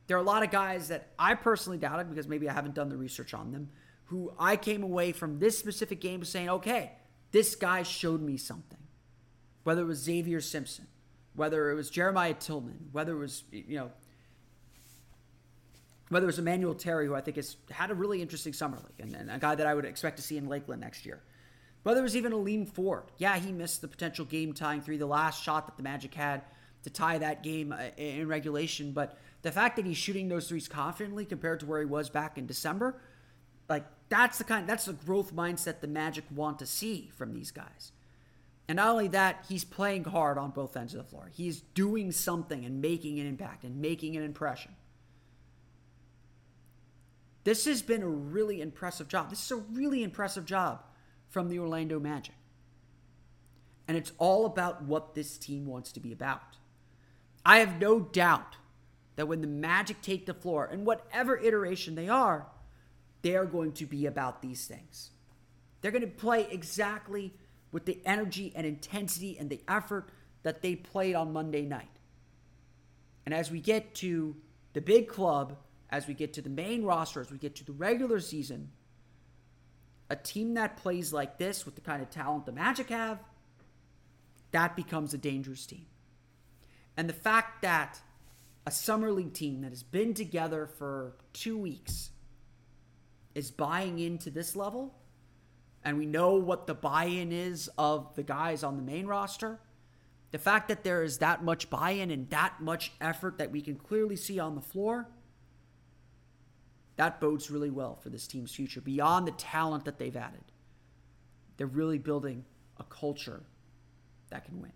There 0.07 0.17
are 0.17 0.21
a 0.21 0.23
lot 0.23 0.43
of 0.43 0.51
guys 0.51 0.89
that 0.89 1.09
I 1.17 1.35
personally 1.35 1.77
doubted 1.77 2.09
because 2.09 2.27
maybe 2.27 2.49
I 2.49 2.53
haven't 2.53 2.75
done 2.75 2.89
the 2.89 2.97
research 2.97 3.33
on 3.33 3.51
them, 3.51 3.69
who 4.05 4.33
I 4.37 4.57
came 4.57 4.83
away 4.83 5.13
from 5.13 5.39
this 5.39 5.57
specific 5.57 6.01
game 6.01 6.23
saying, 6.25 6.49
okay, 6.49 6.93
this 7.31 7.55
guy 7.55 7.83
showed 7.83 8.21
me 8.21 8.35
something. 8.35 8.79
Whether 9.63 9.83
it 9.83 9.85
was 9.85 9.99
Xavier 9.99 10.41
Simpson, 10.41 10.87
whether 11.35 11.71
it 11.71 11.75
was 11.75 11.89
Jeremiah 11.89 12.33
Tilmon, 12.33 12.91
whether 12.91 13.13
it 13.13 13.19
was, 13.19 13.43
you 13.51 13.77
know, 13.77 13.91
whether 16.09 16.25
it 16.25 16.27
was 16.27 16.39
Emmanuel 16.39 16.73
Terry, 16.73 17.05
who 17.05 17.15
I 17.15 17.21
think 17.21 17.37
has 17.37 17.55
had 17.69 17.89
a 17.89 17.95
really 17.95 18.21
interesting 18.21 18.51
summer 18.51 18.77
league 18.77 18.99
and, 18.99 19.15
and, 19.15 19.31
a 19.31 19.39
guy 19.39 19.55
that 19.55 19.65
I 19.65 19.73
would 19.73 19.85
expect 19.85 20.17
to 20.17 20.23
see 20.23 20.37
in 20.37 20.49
Lakeland 20.49 20.81
next 20.81 21.05
year. 21.05 21.21
Whether 21.83 22.01
it 22.01 22.03
was 22.03 22.17
even 22.17 22.33
Aleem 22.33 22.67
Ford. 22.67 23.05
Yeah, 23.17 23.37
he 23.37 23.51
missed 23.51 23.81
the 23.81 23.87
potential 23.87 24.25
game 24.25 24.53
tying 24.53 24.81
three, 24.81 24.97
the 24.97 25.05
last 25.05 25.41
shot 25.41 25.67
that 25.67 25.77
the 25.77 25.83
Magic 25.83 26.13
had 26.13 26.43
to 26.83 26.89
tie 26.89 27.17
that 27.19 27.43
game 27.43 27.71
uh, 27.71 27.89
in 27.97 28.27
regulation. 28.27 28.91
But 28.91 29.17
the 29.41 29.51
fact 29.51 29.77
that 29.77 29.85
he's 29.85 29.97
shooting 29.97 30.27
those 30.27 30.49
threes 30.49 30.67
confidently 30.67 31.25
compared 31.25 31.61
to 31.61 31.65
where 31.65 31.79
he 31.79 31.85
was 31.85 32.09
back 32.09 32.37
in 32.37 32.45
December, 32.45 32.99
like 33.69 33.85
that's 34.09 34.37
the 34.37 34.43
kind, 34.43 34.67
that's 34.67 34.85
the 34.85 34.93
growth 34.93 35.33
mindset 35.33 35.79
the 35.79 35.87
Magic 35.87 36.25
want 36.29 36.59
to 36.59 36.65
see 36.65 37.09
from 37.15 37.33
these 37.33 37.51
guys. 37.51 37.93
And 38.71 38.77
not 38.77 38.87
only 38.87 39.09
that, 39.09 39.43
he's 39.49 39.65
playing 39.65 40.05
hard 40.05 40.37
on 40.37 40.51
both 40.51 40.77
ends 40.77 40.93
of 40.93 41.03
the 41.03 41.09
floor. 41.09 41.29
He's 41.33 41.59
doing 41.59 42.13
something 42.13 42.63
and 42.63 42.81
making 42.81 43.19
an 43.19 43.27
impact 43.27 43.65
and 43.65 43.81
making 43.81 44.15
an 44.15 44.23
impression. 44.23 44.71
This 47.43 47.65
has 47.65 47.81
been 47.81 48.01
a 48.01 48.07
really 48.07 48.61
impressive 48.61 49.09
job. 49.09 49.29
This 49.29 49.43
is 49.43 49.51
a 49.51 49.57
really 49.57 50.03
impressive 50.03 50.45
job 50.45 50.83
from 51.27 51.49
the 51.49 51.59
Orlando 51.59 51.99
Magic. 51.99 52.33
And 53.89 53.97
it's 53.97 54.13
all 54.17 54.45
about 54.45 54.83
what 54.83 55.15
this 55.15 55.37
team 55.37 55.65
wants 55.65 55.91
to 55.91 55.99
be 55.99 56.13
about. 56.13 56.55
I 57.45 57.57
have 57.59 57.77
no 57.77 57.99
doubt 57.99 58.55
that 59.17 59.27
when 59.27 59.41
the 59.41 59.47
Magic 59.47 60.01
take 60.01 60.25
the 60.25 60.33
floor, 60.33 60.69
in 60.71 60.85
whatever 60.85 61.37
iteration 61.37 61.95
they 61.95 62.07
are, 62.07 62.47
they 63.21 63.35
are 63.35 63.45
going 63.45 63.73
to 63.73 63.85
be 63.85 64.05
about 64.05 64.41
these 64.41 64.65
things. 64.65 65.09
They're 65.81 65.91
going 65.91 66.03
to 66.03 66.07
play 66.07 66.47
exactly 66.49 67.33
with 67.71 67.85
the 67.85 67.99
energy 68.05 68.51
and 68.55 68.65
intensity 68.65 69.37
and 69.37 69.49
the 69.49 69.61
effort 69.67 70.09
that 70.43 70.61
they 70.61 70.75
played 70.75 71.15
on 71.15 71.33
Monday 71.33 71.63
night. 71.63 71.87
And 73.25 73.33
as 73.33 73.51
we 73.51 73.61
get 73.61 73.95
to 73.95 74.35
the 74.73 74.81
big 74.81 75.07
club, 75.07 75.57
as 75.89 76.07
we 76.07 76.13
get 76.13 76.33
to 76.33 76.41
the 76.41 76.49
main 76.49 76.83
roster, 76.83 77.21
as 77.21 77.31
we 77.31 77.37
get 77.37 77.55
to 77.57 77.65
the 77.65 77.73
regular 77.73 78.19
season, 78.19 78.71
a 80.09 80.15
team 80.15 80.55
that 80.55 80.77
plays 80.77 81.13
like 81.13 81.37
this 81.37 81.65
with 81.65 81.75
the 81.75 81.81
kind 81.81 82.01
of 82.01 82.09
talent 82.09 82.45
the 82.45 82.51
Magic 82.51 82.89
have, 82.89 83.19
that 84.51 84.75
becomes 84.75 85.13
a 85.13 85.17
dangerous 85.17 85.65
team. 85.65 85.85
And 86.97 87.07
the 87.07 87.13
fact 87.13 87.61
that 87.61 88.01
a 88.65 88.71
summer 88.71 89.11
league 89.11 89.33
team 89.33 89.61
that 89.61 89.69
has 89.69 89.83
been 89.83 90.13
together 90.13 90.67
for 90.67 91.15
two 91.33 91.57
weeks 91.57 92.09
is 93.33 93.49
buying 93.49 93.99
into 93.99 94.29
this 94.29 94.55
level, 94.55 94.93
and 95.83 95.97
we 95.97 96.05
know 96.05 96.35
what 96.35 96.67
the 96.67 96.73
buy 96.73 97.05
in 97.05 97.31
is 97.31 97.69
of 97.77 98.13
the 98.15 98.23
guys 98.23 98.63
on 98.63 98.77
the 98.77 98.83
main 98.83 99.07
roster, 99.07 99.59
the 100.31 100.37
fact 100.37 100.67
that 100.67 100.83
there 100.83 101.03
is 101.03 101.17
that 101.17 101.43
much 101.43 101.69
buy 101.69 101.91
in 101.91 102.11
and 102.11 102.29
that 102.29 102.61
much 102.61 102.91
effort 103.01 103.37
that 103.37 103.51
we 103.51 103.61
can 103.61 103.75
clearly 103.75 104.15
see 104.15 104.39
on 104.39 104.55
the 104.55 104.61
floor 104.61 105.09
that 107.01 107.19
bodes 107.19 107.49
really 107.49 107.71
well 107.71 107.95
for 107.95 108.09
this 108.09 108.27
team's 108.27 108.53
future 108.53 108.79
beyond 108.79 109.27
the 109.27 109.31
talent 109.31 109.85
that 109.85 109.97
they've 109.97 110.15
added. 110.15 110.43
They're 111.57 111.65
really 111.65 111.97
building 111.97 112.45
a 112.77 112.83
culture 112.83 113.41
that 114.29 114.45
can 114.45 114.61
win. 114.61 114.71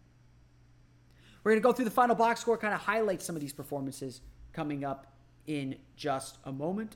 We're 1.43 1.51
going 1.51 1.61
to 1.61 1.67
go 1.67 1.71
through 1.71 1.85
the 1.85 1.91
final 1.91 2.15
box 2.15 2.41
score, 2.41 2.57
kind 2.57 2.73
of 2.73 2.79
highlight 2.79 3.21
some 3.21 3.35
of 3.35 3.41
these 3.41 3.53
performances 3.53 4.21
coming 4.53 4.83
up 4.83 5.05
in 5.45 5.75
just 5.95 6.39
a 6.45 6.51
moment. 6.51 6.95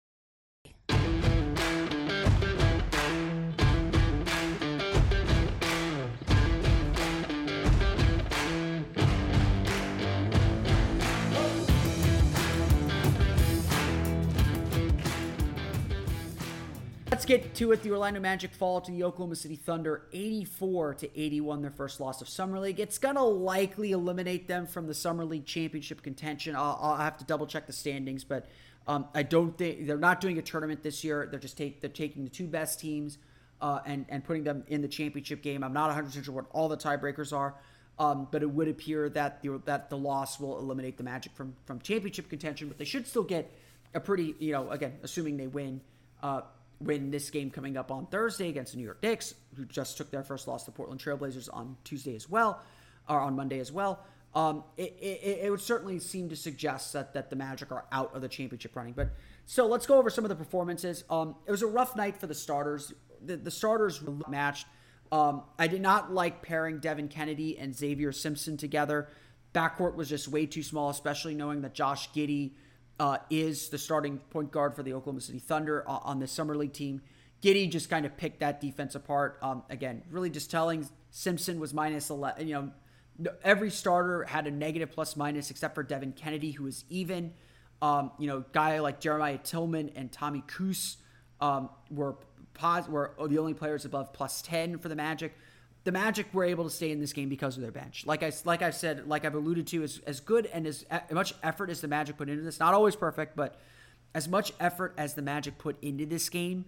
Get 17.37 17.55
to 17.55 17.71
it. 17.71 17.81
The 17.81 17.91
Orlando 17.91 18.19
Magic 18.19 18.53
fall 18.53 18.81
to 18.81 18.91
the 18.91 19.05
Oklahoma 19.05 19.37
City 19.37 19.55
Thunder 19.55 20.01
84 20.11 20.95
to 20.95 21.21
81, 21.21 21.61
their 21.61 21.71
first 21.71 22.01
loss 22.01 22.21
of 22.21 22.27
Summer 22.27 22.59
League. 22.59 22.77
It's 22.77 22.97
going 22.97 23.15
to 23.15 23.23
likely 23.23 23.93
eliminate 23.93 24.49
them 24.49 24.67
from 24.67 24.85
the 24.85 24.93
Summer 24.93 25.23
League 25.23 25.45
championship 25.45 26.01
contention. 26.01 26.57
I'll, 26.57 26.77
I'll 26.81 26.97
have 26.97 27.17
to 27.19 27.23
double 27.23 27.47
check 27.47 27.67
the 27.67 27.73
standings, 27.73 28.25
but 28.25 28.49
um, 28.85 29.07
I 29.15 29.23
don't 29.23 29.57
think 29.57 29.87
they're 29.87 29.97
not 29.97 30.19
doing 30.19 30.39
a 30.39 30.41
tournament 30.41 30.83
this 30.83 31.05
year. 31.05 31.25
They're 31.31 31.39
just 31.39 31.57
take, 31.57 31.79
they're 31.79 31.89
taking 31.89 32.25
the 32.25 32.29
two 32.29 32.47
best 32.47 32.81
teams 32.81 33.17
uh, 33.61 33.79
and, 33.85 34.05
and 34.09 34.25
putting 34.25 34.43
them 34.43 34.65
in 34.67 34.81
the 34.81 34.89
championship 34.89 35.41
game. 35.41 35.63
I'm 35.63 35.71
not 35.71 35.89
100% 35.89 36.25
sure 36.25 36.33
what 36.33 36.47
all 36.51 36.67
the 36.67 36.75
tiebreakers 36.75 37.31
are. 37.31 37.55
Um, 37.97 38.27
but 38.29 38.41
it 38.41 38.51
would 38.51 38.67
appear 38.67 39.07
that 39.09 39.41
the, 39.41 39.61
that 39.65 39.89
the 39.89 39.97
loss 39.97 40.37
will 40.37 40.59
eliminate 40.59 40.97
the 40.97 41.03
Magic 41.03 41.33
from, 41.33 41.55
from 41.65 41.79
championship 41.79 42.29
contention, 42.29 42.67
but 42.67 42.77
they 42.77 42.85
should 42.85 43.07
still 43.07 43.23
get 43.23 43.53
a 43.93 44.01
pretty, 44.01 44.35
you 44.39 44.51
know, 44.51 44.69
again, 44.71 44.97
assuming 45.03 45.37
they 45.37 45.47
win, 45.47 45.79
uh, 46.23 46.41
win 46.85 47.11
this 47.11 47.29
game 47.29 47.49
coming 47.49 47.77
up 47.77 47.91
on 47.91 48.05
Thursday 48.07 48.49
against 48.49 48.73
the 48.73 48.77
New 48.77 48.85
York 48.85 49.01
Knicks, 49.01 49.33
who 49.55 49.65
just 49.65 49.97
took 49.97 50.11
their 50.11 50.23
first 50.23 50.47
loss 50.47 50.63
to 50.65 50.71
Portland 50.71 51.01
Trailblazers 51.01 51.49
on 51.51 51.77
Tuesday 51.83 52.15
as 52.15 52.29
well, 52.29 52.61
or 53.07 53.19
on 53.19 53.35
Monday 53.35 53.59
as 53.59 53.71
well. 53.71 54.03
Um, 54.33 54.63
it, 54.77 54.97
it, 55.01 55.39
it, 55.43 55.51
would 55.51 55.59
certainly 55.59 55.99
seem 55.99 56.29
to 56.29 56.37
suggest 56.37 56.93
that, 56.93 57.13
that 57.15 57.29
the 57.29 57.35
Magic 57.35 57.69
are 57.71 57.85
out 57.91 58.15
of 58.15 58.21
the 58.21 58.29
championship 58.29 58.75
running. 58.75 58.93
But 58.93 59.09
so 59.45 59.67
let's 59.67 59.85
go 59.85 59.97
over 59.97 60.09
some 60.09 60.23
of 60.23 60.29
the 60.29 60.35
performances. 60.35 61.03
Um, 61.09 61.35
it 61.45 61.51
was 61.51 61.63
a 61.63 61.67
rough 61.67 61.97
night 61.97 62.17
for 62.17 62.27
the 62.27 62.35
starters. 62.35 62.93
The, 63.21 63.35
the 63.35 63.51
starters 63.51 64.01
were 64.01 64.13
matched. 64.29 64.67
Um, 65.11 65.43
I 65.59 65.67
did 65.67 65.81
not 65.81 66.13
like 66.13 66.41
pairing 66.41 66.79
Devin 66.79 67.09
Cannady 67.09 67.61
and 67.61 67.75
Xavier 67.75 68.13
Simpson 68.13 68.55
together. 68.55 69.09
Backcourt 69.53 69.95
was 69.95 70.07
just 70.07 70.29
way 70.29 70.45
too 70.45 70.63
small, 70.63 70.89
especially 70.89 71.35
knowing 71.35 71.61
that 71.61 71.73
Josh 71.73 72.09
Giddey 72.11 72.51
uh, 72.99 73.17
is 73.29 73.69
the 73.69 73.77
starting 73.77 74.17
point 74.17 74.51
guard 74.51 74.75
for 74.75 74.83
the 74.83 74.93
Oklahoma 74.93 75.21
City 75.21 75.39
Thunder 75.39 75.83
uh, 75.87 75.99
on 76.03 76.19
the 76.19 76.27
summer 76.27 76.55
league 76.55 76.73
team. 76.73 77.01
Giddey 77.41 77.69
just 77.69 77.89
kind 77.89 78.05
of 78.05 78.15
picked 78.17 78.39
that 78.41 78.61
defense 78.61 78.93
apart. 78.93 79.39
Um, 79.41 79.63
again, 79.69 80.03
really 80.11 80.29
just 80.29 80.51
telling 80.51 80.87
Simpson 81.09 81.59
was 81.59 81.73
minus 81.73 82.09
11. 82.09 82.47
You 82.47 82.71
know, 83.19 83.31
every 83.43 83.71
starter 83.71 84.23
had 84.23 84.45
a 84.45 84.51
negative 84.51 84.91
plus 84.91 85.15
minus 85.15 85.49
except 85.49 85.73
for 85.73 85.83
Devin 85.83 86.13
Cannady, 86.13 86.53
who 86.53 86.65
was 86.65 86.85
even. 86.89 87.33
Um, 87.81 88.11
you 88.19 88.27
know, 88.27 88.45
guy 88.51 88.79
like 88.79 88.99
Jeremiah 88.99 89.39
Tilmon 89.39 89.91
and 89.95 90.11
Tommy 90.11 90.43
Kuhse 90.47 90.97
um, 91.39 91.69
were 91.89 92.15
pos- 92.53 92.87
were 92.87 93.15
the 93.27 93.39
only 93.39 93.55
players 93.55 93.85
above 93.85 94.13
plus 94.13 94.43
10 94.43 94.77
for 94.77 94.87
the 94.87 94.95
Magic 94.95 95.35
the 95.83 95.91
Magic 95.91 96.31
were 96.33 96.43
able 96.43 96.63
to 96.63 96.69
stay 96.69 96.91
in 96.91 96.99
this 96.99 97.13
game 97.13 97.29
because 97.29 97.57
of 97.57 97.63
their 97.63 97.71
bench. 97.71 98.05
Like 98.05 98.23
I 98.23 98.31
like 98.45 98.61
I've 98.61 98.75
said, 98.75 99.07
like 99.07 99.25
I've 99.25 99.35
alluded 99.35 99.67
to, 99.67 99.83
as 99.83 99.99
as 100.05 100.19
good 100.19 100.45
and 100.47 100.67
as 100.67 100.85
much 101.11 101.33
effort 101.43 101.69
as 101.69 101.81
the 101.81 101.87
Magic 101.87 102.17
put 102.17 102.29
into 102.29 102.43
this, 102.43 102.59
not 102.59 102.73
always 102.73 102.95
perfect, 102.95 103.35
but 103.35 103.59
as 104.13 104.27
much 104.27 104.51
effort 104.59 104.93
as 104.97 105.13
the 105.13 105.21
Magic 105.21 105.57
put 105.57 105.81
into 105.81 106.05
this 106.05 106.29
game, 106.29 106.65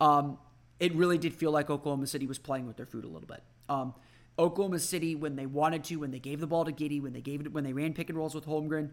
um, 0.00 0.38
it 0.80 0.94
really 0.94 1.18
did 1.18 1.34
feel 1.34 1.50
like 1.50 1.70
Oklahoma 1.70 2.06
City 2.06 2.26
was 2.26 2.38
playing 2.38 2.66
with 2.66 2.76
their 2.76 2.86
food 2.86 3.04
a 3.04 3.08
little 3.08 3.28
bit. 3.28 3.42
Um, 3.68 3.94
Oklahoma 4.38 4.78
City, 4.78 5.14
when 5.14 5.36
they 5.36 5.46
wanted 5.46 5.84
to, 5.84 5.96
when 5.96 6.10
they 6.10 6.20
gave 6.20 6.40
the 6.40 6.46
ball 6.46 6.64
to 6.64 6.72
Giddey, 6.72 7.02
when 7.02 7.12
they 7.12 7.20
gave 7.20 7.40
it, 7.40 7.52
when 7.52 7.64
they 7.64 7.72
ran 7.72 7.92
pick 7.92 8.08
and 8.08 8.16
rolls 8.16 8.34
with 8.34 8.46
Holmgren, 8.46 8.90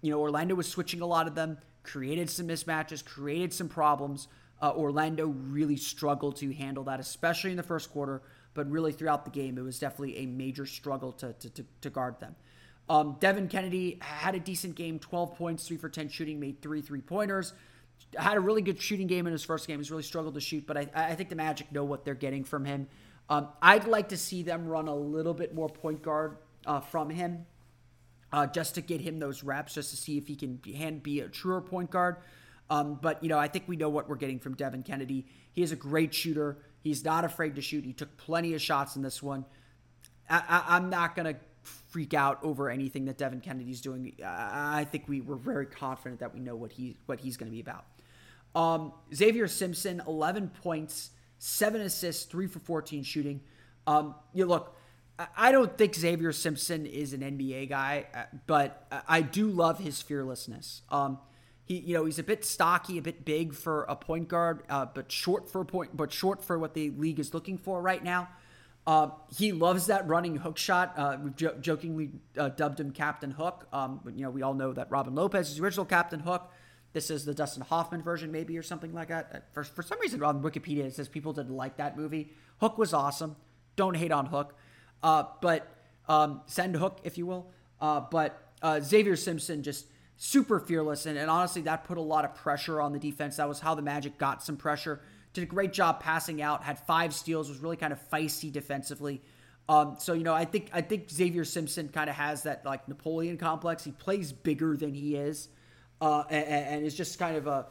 you 0.00 0.10
know, 0.10 0.20
Orlando 0.20 0.54
was 0.54 0.68
switching 0.68 1.00
a 1.00 1.06
lot 1.06 1.26
of 1.26 1.34
them, 1.34 1.58
created 1.82 2.30
some 2.30 2.48
mismatches, 2.48 3.04
created 3.04 3.52
some 3.52 3.68
problems. 3.68 4.28
Uh, 4.60 4.72
Orlando 4.74 5.26
really 5.26 5.76
struggled 5.76 6.36
to 6.36 6.52
handle 6.52 6.84
that, 6.84 6.98
especially 6.98 7.50
in 7.50 7.56
the 7.56 7.62
first 7.62 7.90
quarter, 7.90 8.22
but 8.56 8.68
really 8.70 8.90
throughout 8.90 9.24
the 9.24 9.30
game, 9.30 9.58
it 9.58 9.62
was 9.62 9.78
definitely 9.78 10.18
a 10.18 10.26
major 10.26 10.66
struggle 10.66 11.12
to, 11.12 11.32
to, 11.34 11.50
to, 11.50 11.64
to 11.82 11.90
guard 11.90 12.18
them. 12.18 12.34
Um, 12.88 13.16
Devin 13.20 13.48
Cannady 13.48 14.02
had 14.02 14.34
a 14.34 14.40
decent 14.40 14.74
game 14.74 14.98
12 14.98 15.36
points, 15.36 15.66
3 15.68 15.76
for 15.76 15.88
10 15.88 16.08
shooting, 16.08 16.40
made 16.40 16.62
three 16.62 16.80
three 16.80 17.00
pointers. 17.00 17.52
Had 18.16 18.36
a 18.36 18.40
really 18.40 18.62
good 18.62 18.80
shooting 18.80 19.06
game 19.06 19.26
in 19.26 19.32
his 19.32 19.44
first 19.44 19.66
game. 19.66 19.78
He's 19.78 19.90
really 19.90 20.02
struggled 20.02 20.34
to 20.34 20.40
shoot, 20.40 20.66
but 20.66 20.76
I, 20.76 20.88
I 20.94 21.14
think 21.14 21.28
the 21.28 21.36
Magic 21.36 21.70
know 21.72 21.84
what 21.84 22.04
they're 22.04 22.14
getting 22.14 22.44
from 22.44 22.64
him. 22.64 22.88
Um, 23.28 23.48
I'd 23.60 23.86
like 23.86 24.10
to 24.10 24.16
see 24.16 24.42
them 24.42 24.66
run 24.66 24.88
a 24.88 24.94
little 24.94 25.34
bit 25.34 25.54
more 25.54 25.68
point 25.68 26.02
guard 26.02 26.36
uh, 26.64 26.80
from 26.80 27.10
him 27.10 27.44
uh, 28.32 28.46
just 28.46 28.76
to 28.76 28.80
get 28.80 29.00
him 29.00 29.18
those 29.18 29.42
reps, 29.42 29.74
just 29.74 29.90
to 29.90 29.96
see 29.96 30.18
if 30.18 30.28
he 30.28 30.36
can 30.36 30.56
be, 30.56 30.90
be 31.02 31.20
a 31.20 31.28
truer 31.28 31.60
point 31.60 31.90
guard. 31.90 32.16
Um, 32.70 32.98
but, 33.00 33.22
you 33.22 33.28
know, 33.28 33.38
I 33.38 33.48
think 33.48 33.64
we 33.66 33.76
know 33.76 33.88
what 33.88 34.08
we're 34.08 34.16
getting 34.16 34.38
from 34.38 34.54
Devin 34.54 34.82
Cannady. 34.82 35.24
He 35.52 35.62
is 35.62 35.72
a 35.72 35.76
great 35.76 36.14
shooter. 36.14 36.58
He's 36.86 37.04
not 37.04 37.24
afraid 37.24 37.56
to 37.56 37.60
shoot. 37.60 37.84
He 37.84 37.92
took 37.92 38.16
plenty 38.16 38.54
of 38.54 38.62
shots 38.62 38.94
in 38.94 39.02
this 39.02 39.20
one. 39.20 39.44
I, 40.30 40.76
am 40.76 40.88
not 40.88 41.16
going 41.16 41.34
to 41.34 41.40
freak 41.62 42.14
out 42.14 42.38
over 42.44 42.70
anything 42.70 43.06
that 43.06 43.18
Devin 43.18 43.40
Cannady's 43.40 43.80
doing. 43.80 44.12
I, 44.24 44.80
I 44.80 44.84
think 44.84 45.08
we 45.08 45.20
were 45.20 45.34
very 45.34 45.66
confident 45.66 46.20
that 46.20 46.32
we 46.32 46.38
know 46.38 46.54
what 46.54 46.70
he 46.70 46.96
what 47.06 47.18
he's 47.18 47.36
going 47.36 47.48
to 47.48 47.52
be 47.52 47.60
about. 47.60 47.84
Um, 48.54 48.92
Xavier 49.12 49.48
Simpson, 49.48 50.00
11 50.06 50.50
points, 50.62 51.10
seven 51.40 51.80
assists, 51.80 52.24
three 52.24 52.46
for 52.46 52.60
14 52.60 53.02
shooting. 53.02 53.40
Um, 53.88 54.14
you 54.32 54.46
look, 54.46 54.76
I 55.36 55.50
don't 55.50 55.76
think 55.76 55.96
Xavier 55.96 56.30
Simpson 56.30 56.86
is 56.86 57.14
an 57.14 57.20
NBA 57.20 57.68
guy, 57.68 58.06
uh, 58.14 58.22
but 58.46 58.86
I 59.08 59.22
do 59.22 59.48
love 59.48 59.80
his 59.80 60.00
fearlessness. 60.02 60.82
Um, 60.90 61.18
he, 61.66 61.78
you 61.78 61.94
know, 61.94 62.04
he's 62.04 62.20
a 62.20 62.22
bit 62.22 62.44
stocky, 62.44 62.96
a 62.96 63.02
bit 63.02 63.24
big 63.24 63.52
for 63.52 63.82
a 63.84 63.96
point 63.96 64.28
guard, 64.28 64.62
uh, 64.68 64.86
but 64.86 65.10
short 65.10 65.50
for 65.50 65.60
a 65.60 65.64
point, 65.64 65.96
but 65.96 66.12
short 66.12 66.42
for 66.42 66.58
what 66.60 66.74
the 66.74 66.90
league 66.90 67.18
is 67.18 67.34
looking 67.34 67.58
for 67.58 67.82
right 67.82 68.02
now. 68.02 68.28
Uh, 68.86 69.10
he 69.36 69.50
loves 69.50 69.86
that 69.86 70.06
running 70.06 70.36
hook 70.36 70.56
shot. 70.56 70.94
Uh, 70.96 71.16
we've 71.20 71.34
jo- 71.34 71.56
jokingly 71.60 72.10
uh, 72.38 72.50
dubbed 72.50 72.78
him 72.78 72.92
Captain 72.92 73.32
Hook. 73.32 73.66
Um, 73.72 74.00
but, 74.04 74.16
you 74.16 74.22
know, 74.22 74.30
we 74.30 74.42
all 74.42 74.54
know 74.54 74.72
that 74.74 74.88
Robin 74.92 75.12
Lopez 75.12 75.50
is 75.50 75.56
the 75.56 75.64
original 75.64 75.84
Captain 75.84 76.20
Hook. 76.20 76.52
This 76.92 77.10
is 77.10 77.24
the 77.24 77.34
Dustin 77.34 77.64
Hoffman 77.64 78.00
version, 78.00 78.30
maybe, 78.30 78.56
or 78.56 78.62
something 78.62 78.94
like 78.94 79.08
that. 79.08 79.52
For, 79.52 79.64
for 79.64 79.82
some 79.82 79.98
reason 79.98 80.22
on 80.22 80.40
Wikipedia, 80.40 80.84
it 80.84 80.94
says 80.94 81.08
people 81.08 81.32
didn't 81.32 81.56
like 81.56 81.78
that 81.78 81.96
movie. 81.96 82.30
Hook 82.60 82.78
was 82.78 82.94
awesome. 82.94 83.34
Don't 83.74 83.96
hate 83.96 84.12
on 84.12 84.26
Hook. 84.26 84.54
Uh, 85.02 85.24
but 85.40 85.68
um, 86.06 86.42
send 86.46 86.76
Hook, 86.76 87.00
if 87.02 87.18
you 87.18 87.26
will. 87.26 87.50
Uh, 87.80 88.00
but 88.00 88.40
Xavier 88.82 89.16
Simpson 89.16 89.64
just 89.64 89.86
super 90.16 90.60
fearless. 90.60 91.06
And, 91.06 91.18
and 91.18 91.30
honestly, 91.30 91.62
that 91.62 91.84
put 91.84 91.98
a 91.98 92.02
lot 92.02 92.24
of 92.24 92.34
pressure 92.34 92.80
on 92.80 92.92
the 92.92 92.98
defense. 92.98 93.36
That 93.36 93.48
was 93.48 93.60
how 93.60 93.74
the 93.74 93.82
Magic 93.82 94.18
got 94.18 94.42
some 94.42 94.56
pressure. 94.56 95.00
Did 95.32 95.44
a 95.44 95.46
great 95.46 95.72
job 95.72 96.00
passing 96.00 96.40
out, 96.40 96.62
had 96.62 96.78
five 96.86 97.14
steals, 97.14 97.48
was 97.48 97.58
really 97.58 97.76
kind 97.76 97.92
of 97.92 98.10
feisty 98.10 98.50
defensively. 98.50 99.22
Um, 99.68 99.96
so 99.98 100.12
you 100.12 100.22
know, 100.22 100.34
I 100.34 100.44
think 100.44 100.70
I 100.72 100.80
think 100.80 101.10
Xavier 101.10 101.44
Simpson 101.44 101.88
kind 101.88 102.08
of 102.08 102.16
has 102.16 102.44
that 102.44 102.64
like 102.64 102.88
Napoleon 102.88 103.36
complex. 103.36 103.82
He 103.82 103.90
plays 103.90 104.32
bigger 104.32 104.76
than 104.76 104.94
he 104.94 105.16
is, 105.16 105.48
uh, 106.00 106.22
and, 106.30 106.46
and 106.46 106.86
is 106.86 106.94
just 106.94 107.18
kind 107.18 107.36
of 107.36 107.46
a, 107.48 107.66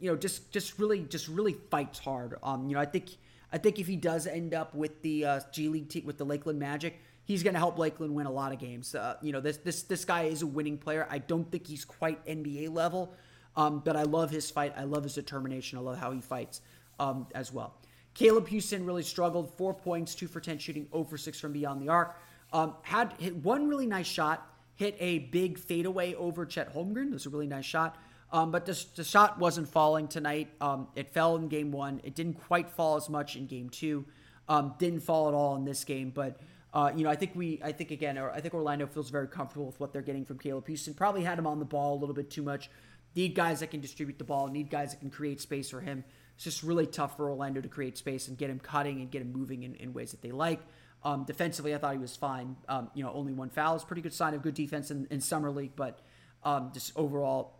you 0.00 0.10
know, 0.10 0.16
just 0.16 0.50
just 0.50 0.78
really 0.78 1.00
just 1.00 1.28
really 1.28 1.54
fights 1.70 1.98
hard. 1.98 2.36
Um, 2.42 2.66
you 2.66 2.74
know, 2.74 2.80
I 2.80 2.86
think 2.86 3.10
I 3.52 3.58
think 3.58 3.78
if 3.78 3.86
he 3.86 3.96
does 3.96 4.26
end 4.26 4.54
up 4.54 4.74
with 4.74 5.02
the 5.02 5.24
uh, 5.26 5.40
G 5.52 5.68
League 5.68 5.90
team 5.90 6.06
with 6.06 6.16
the 6.16 6.24
Lakeland 6.24 6.58
Magic, 6.58 6.98
he's 7.28 7.42
going 7.42 7.52
to 7.52 7.60
help 7.60 7.78
Lakeland 7.78 8.14
win 8.14 8.26
a 8.26 8.32
lot 8.32 8.52
of 8.52 8.58
games. 8.58 8.94
Uh, 8.94 9.16
you 9.22 9.32
know, 9.32 9.40
this 9.40 9.58
this 9.58 9.82
this 9.84 10.04
guy 10.04 10.24
is 10.24 10.42
a 10.42 10.46
winning 10.46 10.78
player. 10.78 11.06
I 11.08 11.18
don't 11.18 11.48
think 11.48 11.68
he's 11.68 11.84
quite 11.84 12.24
NBA 12.26 12.72
level, 12.72 13.14
um, 13.54 13.80
but 13.84 13.94
I 13.94 14.02
love 14.02 14.30
his 14.30 14.50
fight. 14.50 14.72
I 14.76 14.84
love 14.84 15.04
his 15.04 15.14
determination. 15.14 15.78
I 15.78 15.82
love 15.82 15.98
how 15.98 16.10
he 16.10 16.20
fights 16.20 16.60
um, 16.98 17.28
as 17.34 17.52
well. 17.52 17.74
Caleb 18.14 18.48
Houstan 18.48 18.84
really 18.84 19.04
struggled. 19.04 19.56
Four 19.56 19.74
points, 19.74 20.16
two 20.16 20.26
for 20.26 20.40
ten 20.40 20.58
shooting, 20.58 20.88
over 20.92 21.16
six 21.16 21.38
from 21.38 21.52
beyond 21.52 21.80
the 21.80 21.90
arc. 21.90 22.16
Um, 22.52 22.74
had 22.82 23.14
hit 23.18 23.36
one 23.36 23.68
really 23.68 23.86
nice 23.86 24.08
shot. 24.08 24.44
Hit 24.74 24.96
a 24.98 25.18
big 25.18 25.58
fadeaway 25.58 26.14
over 26.14 26.46
Chet 26.46 26.74
Holmgren. 26.74 27.08
It 27.08 27.12
was 27.12 27.26
a 27.26 27.30
really 27.30 27.46
nice 27.46 27.64
shot. 27.64 27.96
Um, 28.30 28.50
but 28.50 28.66
the, 28.66 28.84
the, 28.94 29.04
shot 29.04 29.38
wasn't 29.38 29.68
falling 29.68 30.06
tonight. 30.06 30.48
Um, 30.60 30.86
it 30.94 31.08
fell 31.14 31.36
in 31.36 31.48
game 31.48 31.72
one. 31.72 32.00
It 32.04 32.14
didn't 32.14 32.34
quite 32.34 32.70
fall 32.70 32.96
as 32.96 33.08
much 33.08 33.36
in 33.36 33.46
game 33.46 33.70
two. 33.70 34.04
Um, 34.48 34.74
didn't 34.78 35.00
fall 35.00 35.28
at 35.28 35.34
all 35.34 35.56
in 35.56 35.64
this 35.64 35.84
game. 35.84 36.10
But 36.14 36.38
uh, 36.72 36.92
you 36.94 37.04
know, 37.04 37.10
I 37.10 37.16
think 37.16 37.32
we, 37.34 37.60
I 37.62 37.72
think 37.72 37.90
again, 37.90 38.18
I 38.18 38.40
think 38.40 38.54
Orlando 38.54 38.86
feels 38.86 39.10
very 39.10 39.28
comfortable 39.28 39.66
with 39.66 39.80
what 39.80 39.92
they're 39.92 40.02
getting 40.02 40.24
from 40.24 40.38
Caleb 40.38 40.66
Houstan. 40.68 40.94
Probably 40.94 41.24
had 41.24 41.38
him 41.38 41.46
on 41.46 41.58
the 41.58 41.64
ball 41.64 41.94
a 41.94 41.98
little 41.98 42.14
bit 42.14 42.30
too 42.30 42.42
much. 42.42 42.70
Need 43.16 43.34
guys 43.34 43.60
that 43.60 43.70
can 43.70 43.80
distribute 43.80 44.18
the 44.18 44.24
ball. 44.24 44.48
Need 44.48 44.70
guys 44.70 44.90
that 44.90 45.00
can 45.00 45.10
create 45.10 45.40
space 45.40 45.70
for 45.70 45.80
him. 45.80 46.04
It's 46.34 46.44
just 46.44 46.62
really 46.62 46.86
tough 46.86 47.16
for 47.16 47.30
Orlando 47.30 47.60
to 47.60 47.68
create 47.68 47.98
space 47.98 48.28
and 48.28 48.36
get 48.36 48.50
him 48.50 48.60
cutting 48.60 49.00
and 49.00 49.10
get 49.10 49.22
him 49.22 49.32
moving 49.32 49.62
in, 49.62 49.74
in 49.76 49.92
ways 49.92 50.10
that 50.12 50.22
they 50.22 50.30
like. 50.30 50.60
Um, 51.02 51.24
defensively, 51.24 51.74
I 51.74 51.78
thought 51.78 51.92
he 51.92 51.98
was 51.98 52.16
fine. 52.16 52.56
Um, 52.68 52.90
you 52.94 53.02
know, 53.02 53.12
only 53.12 53.32
one 53.32 53.50
foul 53.50 53.74
is 53.76 53.84
pretty 53.84 54.02
good 54.02 54.12
sign 54.12 54.34
of 54.34 54.42
good 54.42 54.54
defense 54.54 54.90
in, 54.90 55.06
in 55.10 55.20
summer 55.20 55.50
league, 55.50 55.72
but 55.74 56.00
um, 56.44 56.70
just 56.74 56.92
overall, 56.96 57.54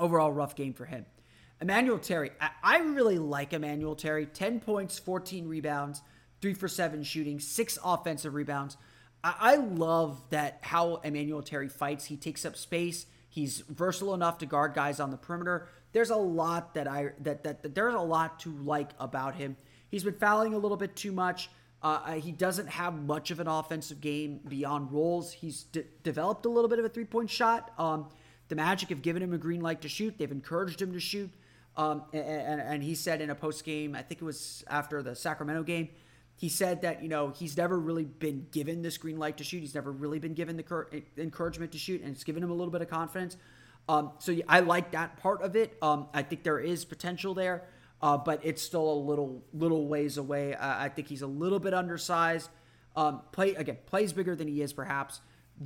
overall 0.00 0.32
rough 0.32 0.56
game 0.56 0.72
for 0.72 0.86
him. 0.86 1.04
Emmanuel 1.60 1.98
Terry, 1.98 2.30
I, 2.40 2.50
I 2.62 2.78
really 2.78 3.18
like 3.18 3.52
Emmanuel 3.52 3.94
Terry. 3.94 4.26
Ten 4.26 4.60
points, 4.60 4.98
fourteen 4.98 5.46
rebounds 5.46 6.02
three 6.44 6.52
for 6.52 6.68
seven 6.68 7.02
shooting, 7.02 7.40
six 7.40 7.78
offensive 7.82 8.34
rebounds. 8.34 8.76
I, 9.22 9.34
I 9.40 9.56
love 9.56 10.20
that 10.28 10.58
how 10.60 10.96
Emmanuel 10.96 11.40
Terry 11.40 11.70
fights. 11.70 12.04
He 12.04 12.18
takes 12.18 12.44
up 12.44 12.54
space. 12.54 13.06
He's 13.30 13.60
versatile 13.60 14.12
enough 14.12 14.36
to 14.38 14.46
guard 14.46 14.74
guys 14.74 15.00
on 15.00 15.10
the 15.10 15.16
perimeter. 15.16 15.68
There's 15.92 16.10
a 16.10 16.16
lot 16.16 16.74
that 16.74 16.86
I 16.86 17.12
that 17.20 17.44
that, 17.44 17.62
that 17.62 17.74
there's 17.74 17.94
a 17.94 17.98
lot 17.98 18.40
to 18.40 18.50
like 18.50 18.90
about 19.00 19.36
him. 19.36 19.56
He's 19.88 20.04
been 20.04 20.18
fouling 20.18 20.52
a 20.52 20.58
little 20.58 20.76
bit 20.76 20.94
too 20.96 21.12
much. 21.12 21.48
Uh, 21.80 22.12
he 22.12 22.30
doesn't 22.30 22.66
have 22.66 22.92
much 22.92 23.30
of 23.30 23.40
an 23.40 23.48
offensive 23.48 24.02
game 24.02 24.40
beyond 24.46 24.92
rolls. 24.92 25.32
He's 25.32 25.62
de- 25.62 25.84
developed 26.02 26.44
a 26.44 26.50
little 26.50 26.68
bit 26.68 26.78
of 26.78 26.84
a 26.84 26.90
three 26.90 27.06
point 27.06 27.30
shot. 27.30 27.72
Um, 27.78 28.10
the 28.48 28.54
Magic 28.54 28.90
have 28.90 29.00
given 29.00 29.22
him 29.22 29.32
a 29.32 29.38
green 29.38 29.62
light 29.62 29.80
to 29.80 29.88
shoot. 29.88 30.18
They've 30.18 30.30
encouraged 30.30 30.82
him 30.82 30.92
to 30.92 31.00
shoot. 31.00 31.30
Um, 31.74 32.02
and, 32.12 32.22
and, 32.22 32.60
and, 32.60 32.82
he 32.82 32.94
said 32.94 33.20
in 33.20 33.30
a 33.30 33.34
post 33.34 33.64
game, 33.64 33.96
I 33.96 34.02
think 34.02 34.20
it 34.20 34.24
was 34.24 34.62
after 34.68 35.02
the 35.02 35.16
Sacramento 35.16 35.64
game, 35.64 35.88
he 36.36 36.48
said 36.48 36.82
that 36.82 37.02
you 37.02 37.08
know 37.08 37.30
he's 37.30 37.56
never 37.56 37.78
really 37.78 38.04
been 38.04 38.46
given 38.50 38.82
this 38.82 38.98
green 38.98 39.18
light 39.18 39.38
to 39.38 39.44
shoot. 39.44 39.60
He's 39.60 39.74
never 39.74 39.92
really 39.92 40.18
been 40.18 40.34
given 40.34 40.56
the 40.56 41.02
encouragement 41.16 41.72
to 41.72 41.78
shoot, 41.78 42.02
and 42.02 42.14
it's 42.14 42.24
given 42.24 42.42
him 42.42 42.50
a 42.50 42.54
little 42.54 42.72
bit 42.72 42.82
of 42.82 42.88
confidence. 42.88 43.36
Um, 43.88 44.12
so 44.18 44.34
I 44.48 44.60
like 44.60 44.92
that 44.92 45.18
part 45.18 45.42
of 45.42 45.56
it. 45.56 45.76
Um, 45.82 46.08
I 46.14 46.22
think 46.22 46.42
there 46.42 46.58
is 46.58 46.84
potential 46.84 47.34
there, 47.34 47.64
uh, 48.00 48.16
but 48.16 48.40
it's 48.42 48.62
still 48.62 48.90
a 48.90 49.00
little 49.00 49.44
little 49.52 49.86
ways 49.86 50.16
away. 50.16 50.54
Uh, 50.54 50.76
I 50.78 50.88
think 50.88 51.08
he's 51.08 51.22
a 51.22 51.26
little 51.26 51.60
bit 51.60 51.74
undersized. 51.74 52.50
Um, 52.96 53.22
play 53.32 53.54
again, 53.54 53.78
plays 53.86 54.12
bigger 54.12 54.34
than 54.34 54.48
he 54.48 54.62
is 54.62 54.72
perhaps. 54.72 55.20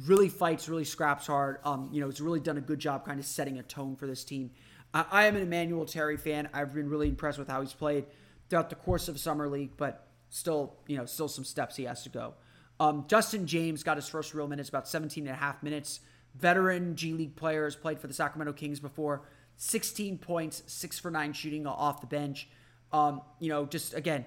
Really 0.06 0.28
fights, 0.28 0.68
really 0.68 0.84
scraps 0.84 1.26
hard. 1.26 1.58
Um, 1.64 1.88
you 1.92 2.00
know, 2.00 2.08
he's 2.08 2.20
really 2.20 2.40
done 2.40 2.58
a 2.58 2.62
good 2.62 2.78
job 2.78 3.06
kind 3.06 3.18
of 3.18 3.24
setting 3.24 3.58
a 3.58 3.62
tone 3.62 3.96
for 3.96 4.06
this 4.06 4.22
team. 4.22 4.50
I, 4.92 5.04
I 5.10 5.26
am 5.26 5.36
an 5.36 5.42
Emmanuel 5.42 5.86
Terry 5.86 6.16
fan. 6.18 6.48
I've 6.52 6.74
been 6.74 6.90
really 6.90 7.08
impressed 7.08 7.38
with 7.38 7.48
how 7.48 7.60
he's 7.62 7.72
played 7.72 8.04
throughout 8.48 8.68
the 8.68 8.76
course 8.76 9.08
of 9.08 9.18
summer 9.18 9.48
league, 9.48 9.72
but 9.76 10.07
still, 10.30 10.74
you 10.86 10.96
know, 10.96 11.06
still 11.06 11.28
some 11.28 11.44
steps 11.44 11.76
he 11.76 11.84
has 11.84 12.02
to 12.02 12.08
go. 12.08 12.34
Um, 12.80 13.04
Justin 13.08 13.46
James 13.46 13.82
got 13.82 13.96
his 13.96 14.08
first 14.08 14.34
real 14.34 14.46
minutes, 14.46 14.68
about 14.68 14.88
17 14.88 15.26
and 15.26 15.34
a 15.34 15.38
half 15.38 15.62
minutes. 15.62 16.00
Veteran 16.36 16.94
G 16.94 17.12
League 17.12 17.36
players 17.36 17.74
played 17.74 17.98
for 17.98 18.06
the 18.06 18.14
Sacramento 18.14 18.52
Kings 18.52 18.78
before. 18.78 19.22
16 19.56 20.18
points, 20.18 20.62
six 20.66 20.98
for 20.98 21.10
nine 21.10 21.32
shooting 21.32 21.66
off 21.66 22.00
the 22.00 22.06
bench. 22.06 22.48
Um, 22.92 23.22
you 23.40 23.48
know, 23.48 23.66
just 23.66 23.94
again, 23.94 24.24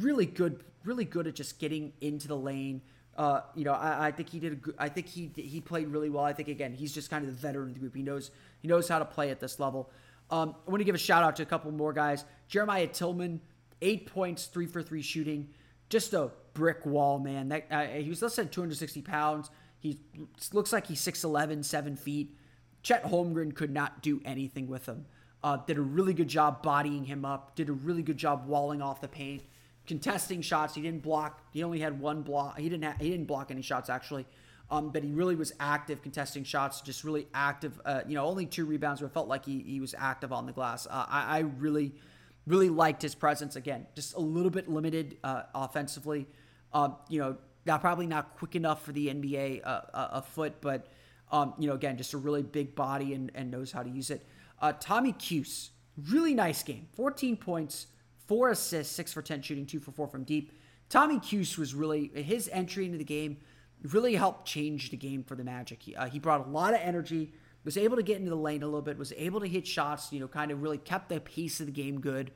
really 0.00 0.26
good, 0.26 0.64
really 0.84 1.04
good 1.04 1.26
at 1.26 1.34
just 1.34 1.58
getting 1.58 1.92
into 2.00 2.26
the 2.26 2.36
lane. 2.36 2.82
Uh, 3.16 3.42
you 3.54 3.64
know, 3.64 3.72
I, 3.72 4.06
I, 4.06 4.10
think 4.10 4.30
he 4.30 4.40
did. 4.40 4.52
A 4.52 4.56
good, 4.56 4.74
I 4.78 4.88
think 4.88 5.06
he 5.06 5.30
he 5.36 5.60
played 5.60 5.88
really 5.88 6.10
well. 6.10 6.24
I 6.24 6.32
think 6.32 6.48
again, 6.48 6.72
he's 6.72 6.92
just 6.92 7.10
kind 7.10 7.24
of 7.24 7.30
the 7.30 7.36
veteran 7.36 7.68
of 7.68 7.74
the 7.74 7.80
group. 7.80 7.94
He 7.94 8.02
knows 8.02 8.30
he 8.60 8.68
knows 8.68 8.88
how 8.88 8.98
to 8.98 9.04
play 9.04 9.30
at 9.30 9.38
this 9.38 9.60
level. 9.60 9.90
Um, 10.30 10.54
I 10.66 10.70
want 10.70 10.80
to 10.80 10.84
give 10.84 10.94
a 10.94 10.98
shout 10.98 11.22
out 11.22 11.36
to 11.36 11.42
a 11.42 11.46
couple 11.46 11.70
more 11.70 11.92
guys. 11.92 12.24
Jeremiah 12.48 12.88
Tilmon 12.88 13.40
eight 13.82 14.06
points, 14.06 14.46
three 14.46 14.66
for 14.66 14.82
three 14.82 15.02
shooting. 15.02 15.48
Just 15.90 16.14
a 16.14 16.30
brick 16.54 16.86
wall, 16.86 17.18
man. 17.18 17.48
That 17.48 17.66
uh, 17.70 17.86
he 17.86 18.08
was 18.08 18.22
less 18.22 18.36
than 18.36 18.48
260 18.48 19.02
pounds. 19.02 19.50
He 19.78 19.98
looks 20.52 20.72
like 20.72 20.86
he's 20.86 21.00
6'11", 21.00 21.64
7 21.64 21.96
feet. 21.96 22.36
Chet 22.82 23.04
Holmgren 23.04 23.54
could 23.54 23.70
not 23.70 24.02
do 24.02 24.20
anything 24.24 24.68
with 24.68 24.86
him. 24.86 25.06
Uh, 25.42 25.56
did 25.56 25.76
a 25.76 25.82
really 25.82 26.14
good 26.14 26.28
job 26.28 26.62
bodying 26.62 27.04
him 27.04 27.24
up. 27.24 27.56
Did 27.56 27.68
a 27.68 27.72
really 27.72 28.02
good 28.02 28.16
job 28.16 28.46
walling 28.46 28.80
off 28.80 29.00
the 29.00 29.08
paint, 29.08 29.42
contesting 29.86 30.40
shots. 30.40 30.74
He 30.74 30.82
didn't 30.82 31.02
block. 31.02 31.42
He 31.52 31.64
only 31.64 31.80
had 31.80 32.00
one 32.00 32.22
block. 32.22 32.58
He 32.58 32.68
didn't. 32.68 33.00
he 33.00 33.10
didn't 33.10 33.26
block 33.26 33.50
any 33.50 33.62
shots 33.62 33.90
actually. 33.90 34.26
Um, 34.70 34.90
but 34.90 35.02
he 35.02 35.10
really 35.10 35.34
was 35.34 35.52
active 35.60 36.00
contesting 36.00 36.44
shots. 36.44 36.80
Just 36.80 37.04
really 37.04 37.26
active. 37.34 37.80
Uh, 37.84 38.02
you 38.06 38.14
know, 38.14 38.24
only 38.24 38.46
two 38.46 38.64
rebounds, 38.64 39.00
but 39.00 39.12
felt 39.12 39.28
like 39.28 39.44
he 39.44 39.62
he 39.66 39.80
was 39.80 39.94
active 39.98 40.32
on 40.32 40.46
the 40.46 40.52
glass. 40.52 40.86
Uh, 40.86 41.06
I, 41.08 41.38
I 41.38 41.40
really 41.40 41.92
Really 42.46 42.68
liked 42.68 43.02
his 43.02 43.14
presence 43.14 43.56
again. 43.56 43.86
Just 43.94 44.14
a 44.14 44.20
little 44.20 44.50
bit 44.50 44.68
limited 44.68 45.16
uh, 45.22 45.42
offensively. 45.54 46.26
Um, 46.72 46.96
you 47.08 47.20
know, 47.20 47.36
not 47.66 47.80
probably 47.80 48.06
not 48.06 48.36
quick 48.36 48.56
enough 48.56 48.84
for 48.84 48.92
the 48.92 49.08
NBA 49.08 49.60
uh, 49.64 49.80
a 49.92 50.22
foot, 50.22 50.60
but 50.60 50.88
Um, 51.32 51.54
you 51.58 51.66
know, 51.66 51.74
again, 51.74 51.96
just 51.96 52.12
a 52.12 52.18
really 52.18 52.42
big 52.42 52.74
body 52.74 53.14
and, 53.14 53.32
and 53.34 53.50
knows 53.50 53.72
how 53.72 53.82
to 53.82 53.88
use 53.88 54.10
it. 54.10 54.26
Uh, 54.60 54.72
Tommy 54.78 55.14
Kuhse, 55.14 55.70
really 56.10 56.34
nice 56.34 56.62
game. 56.62 56.88
14 56.94 57.36
points, 57.38 57.86
four 58.26 58.50
assists, 58.50 58.94
six 58.94 59.12
for 59.12 59.22
10 59.22 59.40
shooting, 59.40 59.64
two 59.64 59.80
for 59.80 59.92
four 59.92 60.06
from 60.06 60.24
deep. 60.24 60.52
Tommy 60.90 61.18
Kuhse 61.18 61.56
was 61.56 61.74
really, 61.74 62.10
his 62.14 62.50
entry 62.52 62.84
into 62.84 62.98
the 62.98 63.04
game 63.04 63.38
really 63.82 64.14
helped 64.14 64.46
change 64.46 64.90
the 64.90 64.96
game 64.96 65.24
for 65.24 65.34
the 65.34 65.42
Magic. 65.42 65.82
He, 65.82 65.96
uh, 65.96 66.06
he 66.06 66.18
brought 66.18 66.46
a 66.46 66.50
lot 66.50 66.74
of 66.74 66.80
energy, 66.82 67.32
was 67.64 67.76
able 67.76 67.96
to 67.96 68.02
get 68.02 68.18
into 68.18 68.30
the 68.30 68.36
lane 68.36 68.62
a 68.62 68.66
little 68.66 68.82
bit, 68.82 68.98
was 68.98 69.12
able 69.16 69.40
to 69.40 69.46
hit 69.46 69.66
shots, 69.66 70.12
you 70.12 70.20
know, 70.20 70.28
kind 70.28 70.50
of 70.50 70.62
really 70.62 70.78
kept 70.78 71.08
the 71.08 71.20
pace 71.20 71.60
of 71.60 71.66
the 71.66 71.72
game 71.72 72.00
good. 72.00 72.32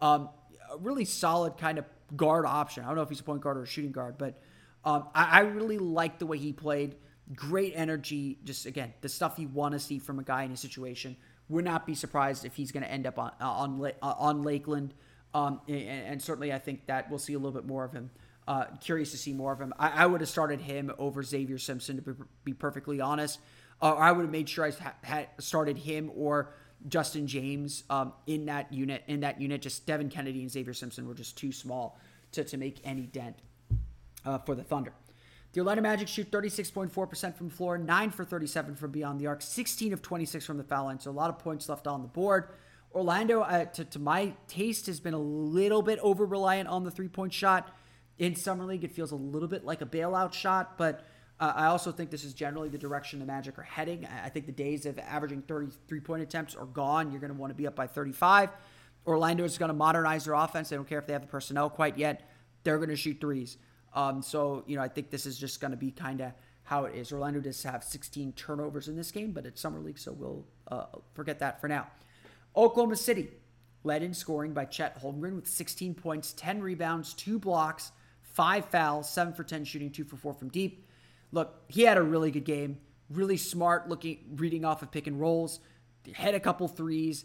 Um, 0.00 0.28
a 0.72 0.78
really 0.78 1.04
solid 1.04 1.56
kind 1.58 1.78
of 1.78 1.84
guard 2.16 2.46
option. 2.46 2.84
I 2.84 2.88
don't 2.88 2.96
know 2.96 3.02
if 3.02 3.08
he's 3.08 3.20
a 3.20 3.24
point 3.24 3.40
guard 3.40 3.56
or 3.56 3.62
a 3.62 3.66
shooting 3.66 3.92
guard, 3.92 4.18
but 4.18 4.40
um, 4.84 5.08
I, 5.14 5.24
I 5.24 5.40
really 5.40 5.78
like 5.78 6.18
the 6.18 6.26
way 6.26 6.38
he 6.38 6.52
played. 6.52 6.96
Great 7.34 7.72
energy. 7.74 8.38
Just 8.44 8.66
again, 8.66 8.92
the 9.00 9.08
stuff 9.08 9.38
you 9.38 9.48
want 9.48 9.72
to 9.72 9.78
see 9.78 9.98
from 9.98 10.18
a 10.18 10.22
guy 10.22 10.42
in 10.42 10.52
a 10.52 10.56
situation. 10.56 11.16
Would 11.50 11.64
not 11.64 11.86
be 11.86 11.94
surprised 11.94 12.46
if 12.46 12.54
he's 12.54 12.72
going 12.72 12.84
to 12.84 12.90
end 12.90 13.06
up 13.06 13.18
on 13.18 13.32
on 13.40 13.92
on 14.00 14.42
Lakeland. 14.42 14.94
Um, 15.34 15.60
and, 15.68 15.76
and, 15.76 16.22
certainly, 16.22 16.52
I 16.52 16.58
think 16.58 16.86
that 16.86 17.10
we'll 17.10 17.18
see 17.18 17.34
a 17.34 17.38
little 17.38 17.52
bit 17.52 17.66
more 17.66 17.84
of 17.84 17.92
him. 17.92 18.10
Uh, 18.46 18.66
curious 18.80 19.10
to 19.10 19.18
see 19.18 19.32
more 19.32 19.52
of 19.52 19.60
him. 19.60 19.74
I, 19.78 20.04
I, 20.04 20.06
would 20.06 20.20
have 20.20 20.30
started 20.30 20.60
him 20.60 20.92
over 20.96 21.22
Xavier 21.22 21.58
Simpson 21.58 21.96
to 21.96 22.02
be, 22.02 22.12
be 22.44 22.52
perfectly 22.52 23.00
honest. 23.00 23.40
Uh, 23.80 23.94
I 23.94 24.12
would 24.12 24.22
have 24.22 24.30
made 24.30 24.48
sure 24.48 24.64
I 24.64 24.72
had 25.02 25.28
started 25.38 25.78
him 25.78 26.10
or 26.14 26.54
Justin 26.88 27.26
James 27.26 27.84
um, 27.90 28.12
in 28.26 28.46
that 28.46 28.72
unit. 28.72 29.02
In 29.06 29.20
that 29.20 29.40
unit, 29.40 29.62
just 29.62 29.86
Devin 29.86 30.08
Cannady 30.08 30.40
and 30.40 30.50
Xavier 30.50 30.74
Simpson 30.74 31.06
were 31.08 31.14
just 31.14 31.36
too 31.36 31.52
small 31.52 31.98
to, 32.32 32.44
to 32.44 32.56
make 32.56 32.80
any 32.84 33.02
dent 33.02 33.36
uh, 34.24 34.38
for 34.38 34.54
the 34.54 34.62
Thunder. 34.62 34.92
The 35.52 35.60
Orlando 35.60 35.82
Magic 35.82 36.08
shoot 36.08 36.30
36.4% 36.32 37.36
from 37.36 37.48
floor, 37.48 37.78
9 37.78 38.10
for 38.10 38.24
37 38.24 38.74
from 38.74 38.90
beyond 38.90 39.20
the 39.20 39.28
arc, 39.28 39.40
16 39.40 39.92
of 39.92 40.02
26 40.02 40.44
from 40.44 40.56
the 40.56 40.64
foul 40.64 40.86
line, 40.86 40.98
so 40.98 41.10
a 41.10 41.12
lot 41.12 41.30
of 41.30 41.38
points 41.38 41.68
left 41.68 41.86
on 41.86 42.02
the 42.02 42.08
board. 42.08 42.48
Orlando, 42.92 43.42
uh, 43.42 43.64
to, 43.66 43.84
to 43.84 43.98
my 44.00 44.32
taste, 44.48 44.86
has 44.86 44.98
been 44.98 45.14
a 45.14 45.18
little 45.18 45.80
bit 45.80 46.00
over 46.00 46.26
reliant 46.26 46.68
on 46.68 46.82
the 46.82 46.90
three 46.90 47.08
point 47.08 47.32
shot. 47.32 47.70
In 48.18 48.34
Summer 48.34 48.64
League, 48.64 48.82
it 48.84 48.92
feels 48.92 49.12
a 49.12 49.16
little 49.16 49.48
bit 49.48 49.64
like 49.64 49.80
a 49.80 49.86
bailout 49.86 50.32
shot, 50.32 50.76
but 50.76 51.04
uh, 51.40 51.52
I 51.54 51.66
also 51.66 51.90
think 51.90 52.10
this 52.10 52.24
is 52.24 52.32
generally 52.32 52.68
the 52.68 52.78
direction 52.78 53.18
the 53.18 53.24
Magic 53.24 53.58
are 53.58 53.62
heading. 53.62 54.06
I 54.06 54.28
think 54.28 54.46
the 54.46 54.52
days 54.52 54.86
of 54.86 54.98
averaging 54.98 55.42
33 55.42 56.00
point 56.00 56.22
attempts 56.22 56.54
are 56.54 56.66
gone. 56.66 57.10
You're 57.10 57.20
going 57.20 57.32
to 57.32 57.38
want 57.38 57.50
to 57.50 57.56
be 57.56 57.66
up 57.66 57.74
by 57.74 57.86
35. 57.86 58.50
Orlando 59.06 59.44
is 59.44 59.58
going 59.58 59.68
to 59.68 59.74
modernize 59.74 60.24
their 60.24 60.34
offense. 60.34 60.68
They 60.68 60.76
don't 60.76 60.88
care 60.88 60.98
if 60.98 61.06
they 61.06 61.12
have 61.12 61.22
the 61.22 61.28
personnel 61.28 61.68
quite 61.68 61.98
yet. 61.98 62.30
They're 62.62 62.78
going 62.78 62.88
to 62.88 62.96
shoot 62.96 63.20
threes. 63.20 63.58
Um, 63.94 64.22
so, 64.22 64.64
you 64.66 64.76
know, 64.76 64.82
I 64.82 64.88
think 64.88 65.10
this 65.10 65.26
is 65.26 65.38
just 65.38 65.60
going 65.60 65.72
to 65.72 65.76
be 65.76 65.90
kind 65.90 66.20
of 66.20 66.32
how 66.62 66.84
it 66.84 66.94
is. 66.94 67.12
Orlando 67.12 67.40
does 67.40 67.62
have 67.62 67.84
16 67.84 68.32
turnovers 68.32 68.88
in 68.88 68.96
this 68.96 69.10
game, 69.10 69.32
but 69.32 69.44
it's 69.44 69.60
Summer 69.60 69.80
League, 69.80 69.98
so 69.98 70.12
we'll 70.12 70.44
uh, 70.68 70.86
forget 71.14 71.38
that 71.40 71.60
for 71.60 71.68
now. 71.68 71.86
Oklahoma 72.56 72.96
City 72.96 73.28
led 73.82 74.02
in 74.02 74.14
scoring 74.14 74.52
by 74.52 74.64
Chet 74.64 75.00
Holmgren 75.02 75.36
with 75.36 75.46
16 75.46 75.94
points, 75.94 76.32
10 76.32 76.62
rebounds, 76.62 77.12
two 77.12 77.38
blocks, 77.38 77.92
five 78.22 78.64
fouls, 78.66 79.08
seven 79.08 79.34
for 79.34 79.44
10 79.44 79.64
shooting, 79.64 79.90
two 79.90 80.04
for 80.04 80.16
four 80.16 80.32
from 80.32 80.48
deep. 80.48 80.83
Look, 81.32 81.54
he 81.68 81.82
had 81.82 81.98
a 81.98 82.02
really 82.02 82.30
good 82.30 82.44
game, 82.44 82.78
really 83.10 83.36
smart 83.36 83.88
looking, 83.88 84.18
reading 84.36 84.64
off 84.64 84.82
of 84.82 84.90
pick 84.90 85.06
and 85.06 85.20
rolls, 85.20 85.60
had 86.12 86.34
a 86.34 86.40
couple 86.40 86.68
threes, 86.68 87.24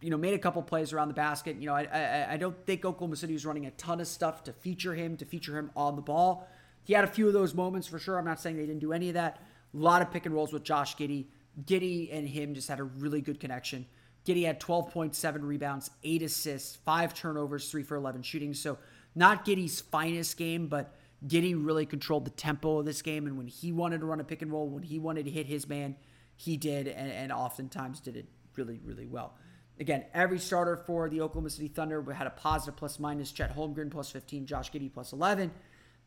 you 0.00 0.10
know, 0.10 0.16
made 0.16 0.34
a 0.34 0.38
couple 0.38 0.62
plays 0.62 0.92
around 0.92 1.08
the 1.08 1.14
basket. 1.14 1.56
You 1.56 1.66
know, 1.66 1.74
I, 1.74 1.88
I, 1.92 2.32
I 2.32 2.36
don't 2.36 2.56
think 2.66 2.84
Oklahoma 2.84 3.16
City 3.16 3.32
was 3.32 3.46
running 3.46 3.66
a 3.66 3.70
ton 3.72 4.00
of 4.00 4.06
stuff 4.06 4.44
to 4.44 4.52
feature 4.52 4.94
him, 4.94 5.16
to 5.16 5.24
feature 5.24 5.56
him 5.58 5.70
on 5.76 5.96
the 5.96 6.02
ball. 6.02 6.48
He 6.84 6.94
had 6.94 7.04
a 7.04 7.08
few 7.08 7.26
of 7.26 7.32
those 7.32 7.54
moments 7.54 7.86
for 7.86 7.98
sure. 7.98 8.18
I'm 8.18 8.24
not 8.24 8.40
saying 8.40 8.56
they 8.56 8.66
didn't 8.66 8.80
do 8.80 8.92
any 8.92 9.08
of 9.08 9.14
that. 9.14 9.42
A 9.74 9.76
lot 9.76 10.02
of 10.02 10.10
pick 10.10 10.26
and 10.26 10.34
rolls 10.34 10.52
with 10.52 10.62
Josh 10.62 10.96
Giddey. 10.96 11.26
Giddey 11.64 12.08
and 12.12 12.26
him 12.28 12.54
just 12.54 12.68
had 12.68 12.80
a 12.80 12.84
really 12.84 13.20
good 13.20 13.40
connection. 13.40 13.86
Giddey 14.24 14.44
had 14.46 14.60
12.7 14.60 15.42
rebounds, 15.42 15.90
eight 16.04 16.22
assists, 16.22 16.76
five 16.76 17.14
turnovers, 17.14 17.70
three 17.70 17.82
for 17.82 17.96
11 17.96 18.22
shooting. 18.22 18.54
So 18.54 18.78
not 19.14 19.44
Giddey's 19.44 19.80
finest 19.80 20.36
game, 20.36 20.68
but 20.68 20.94
Giddey 21.26 21.54
really 21.56 21.86
controlled 21.86 22.24
the 22.24 22.30
tempo 22.30 22.78
of 22.78 22.86
this 22.86 23.02
game. 23.02 23.26
And 23.26 23.36
when 23.36 23.48
he 23.48 23.72
wanted 23.72 24.00
to 24.00 24.06
run 24.06 24.20
a 24.20 24.24
pick 24.24 24.42
and 24.42 24.52
roll, 24.52 24.68
when 24.68 24.82
he 24.82 24.98
wanted 24.98 25.24
to 25.24 25.30
hit 25.30 25.46
his 25.46 25.68
man, 25.68 25.96
he 26.36 26.56
did, 26.56 26.86
and, 26.86 27.10
and 27.10 27.32
oftentimes 27.32 28.00
did 28.00 28.16
it 28.16 28.26
really, 28.56 28.80
really 28.84 29.06
well. 29.06 29.34
Again, 29.80 30.04
every 30.12 30.38
starter 30.38 30.76
for 30.76 31.08
the 31.08 31.20
Oklahoma 31.20 31.50
City 31.50 31.68
Thunder 31.68 32.02
had 32.12 32.26
a 32.26 32.30
positive 32.30 32.76
plus 32.76 32.98
minus. 32.98 33.30
Chet 33.30 33.54
Holmgren 33.54 33.90
plus 33.90 34.10
15, 34.10 34.46
Josh 34.46 34.70
Giddey 34.72 34.92
plus 34.92 35.12
11. 35.12 35.50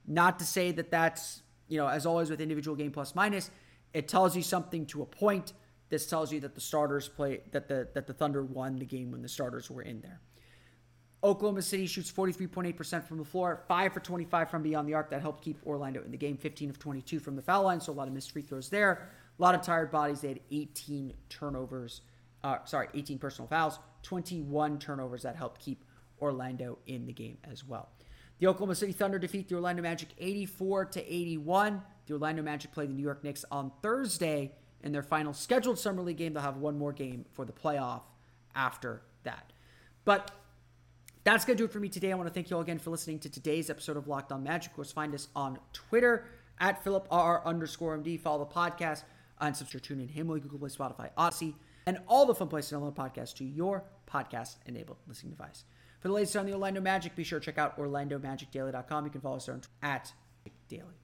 Not 0.08 0.40
to 0.40 0.46
say 0.46 0.72
that 0.72 0.92
that's, 0.92 1.42
you 1.68 1.78
know, 1.78 1.88
as 1.88 2.06
always 2.06 2.30
with 2.30 2.42
individual 2.42 2.76
game 2.76 2.92
plus 2.92 3.16
minus, 3.16 3.50
it 3.94 4.08
tells 4.08 4.36
you 4.36 4.42
something 4.42 4.86
to 4.88 5.02
a 5.02 5.06
point. 5.06 5.54
This 5.90 6.06
tells 6.06 6.32
you 6.32 6.40
that 6.42 6.56
the 6.56 6.62
starters 6.62 7.10
play 7.10 7.42
that 7.52 7.68
the 7.68 7.90
that 7.94 8.08
the 8.08 8.14
Thunder 8.14 8.44
won 8.44 8.78
the 8.78 8.86
game 8.86 9.12
when 9.12 9.22
the 9.22 9.28
starters 9.28 9.70
were 9.70 9.82
in 9.82 10.00
there. 10.02 10.22
Oklahoma 11.24 11.62
City 11.62 11.86
shoots 11.86 12.12
43.8% 12.12 13.08
from 13.08 13.18
the 13.18 13.26
floor, 13.26 13.64
5 13.68 13.94
for 13.94 14.00
25 14.00 14.50
from 14.50 14.64
beyond 14.64 14.88
the 14.88 14.94
arc. 14.96 15.12
That 15.12 15.22
helped 15.22 15.44
keep 15.44 15.60
Orlando 15.66 16.02
in 16.04 16.12
the 16.12 16.18
game, 16.18 16.36
15 16.36 16.70
of 16.72 16.80
22 16.80 17.20
from 17.20 17.36
the 17.36 17.42
foul 17.42 17.64
line, 17.64 17.80
so 17.80 17.92
a 17.92 17.94
lot 17.94 18.08
of 18.08 18.14
missed 18.14 18.32
free 18.32 18.42
throws 18.42 18.70
there. 18.70 19.10
A 19.38 19.42
lot 19.42 19.54
of 19.54 19.62
tired 19.62 19.92
bodies. 19.92 20.22
They 20.22 20.30
had 20.30 20.40
18 20.50 21.14
turnovers 21.30 22.02
uh, 22.44 22.58
sorry, 22.66 22.88
18 22.94 23.20
personal 23.20 23.48
fouls, 23.48 23.80
21 24.04 24.80
turnovers 24.80 25.24
that 25.24 25.36
helped 25.36 25.62
keep 25.62 25.84
Orlando 26.22 26.78
in 26.88 27.06
the 27.06 27.14
game 27.14 27.38
as 27.50 27.66
well. 27.66 27.90
The 28.40 28.48
Oklahoma 28.48 28.76
City 28.76 28.92
Thunder 28.92 29.20
defeat 29.20 29.48
the 29.48 29.56
Orlando 29.56 29.84
Magic 29.84 30.10
84 30.18 30.86
to 30.86 31.14
81. 31.14 31.82
The 32.08 32.14
Orlando 32.14 32.42
Magic 32.42 32.72
play 32.72 32.88
the 32.88 32.94
New 32.94 33.04
York 33.04 33.24
Knicks 33.24 33.46
on 33.52 33.72
Thursday 33.84 34.52
in 34.84 34.92
their 34.92 35.04
final 35.04 35.34
scheduled 35.34 35.78
summer 35.78 36.02
league 36.02 36.18
game. 36.18 36.34
They'll 36.34 36.42
have 36.42 36.58
one 36.58 36.78
more 36.78 36.92
game 36.92 37.26
for 37.34 37.46
the 37.46 37.52
playoff 37.52 38.02
after 38.56 39.04
that. 39.24 39.54
But 40.06 40.32
that's 41.24 41.46
going 41.46 41.58
to 41.58 41.62
do 41.62 41.66
it 41.66 41.72
for 41.72 41.80
me 41.80 41.90
today. 41.90 42.12
I 42.12 42.16
want 42.16 42.28
to 42.28 42.34
thank 42.34 42.50
you 42.50 42.56
all 42.56 42.62
again 42.62 42.80
for 42.80 42.90
listening 42.90 43.20
to 43.20 43.30
today's 43.30 43.70
episode 43.70 43.98
of 43.98 44.08
Locked 44.08 44.32
On 44.32 44.44
Magic. 44.44 44.72
Of 44.72 44.76
course, 44.76 44.92
find 44.92 45.14
us 45.14 45.28
on 45.36 45.60
Twitter 45.74 46.26
at 46.60 46.84
Philip 46.84 47.08
R 47.12 47.42
underscore 47.46 47.98
MD. 47.98 48.20
Follow 48.20 48.46
the 48.46 48.54
podcast 48.54 49.04
and 49.40 49.56
subscribe 49.56 49.84
to 49.84 49.96
TuneIn, 49.96 50.10
Himalaya, 50.10 50.42
Google 50.42 50.60
Play, 50.60 50.70
Spotify, 50.70 51.10
Odyssey 51.18 51.56
and 51.86 52.00
all 52.08 52.26
the 52.26 52.36
fun 52.36 52.48
places 52.48 52.70
to 52.70 52.76
download 52.76 52.96
podcasts 52.96 53.34
to 53.36 53.44
your 53.44 53.84
podcast 54.10 54.58
enabled 54.66 54.98
listening 55.08 55.32
device. 55.32 55.64
For 56.00 56.08
the 56.08 56.14
latest 56.14 56.36
on 56.36 56.46
the 56.46 56.54
Orlando 56.54 56.82
Magic, 56.82 57.16
be 57.16 57.24
sure 57.24 57.40
to 57.40 57.46
check 57.46 57.58
out 57.58 57.78
OrlandoMagicDaily.com. 57.78 59.06
You 59.06 59.12
can 59.12 59.22
follow 59.22 59.38
us 59.38 59.50
on 59.50 59.62
at 59.82 60.14
Daily. 60.68 60.96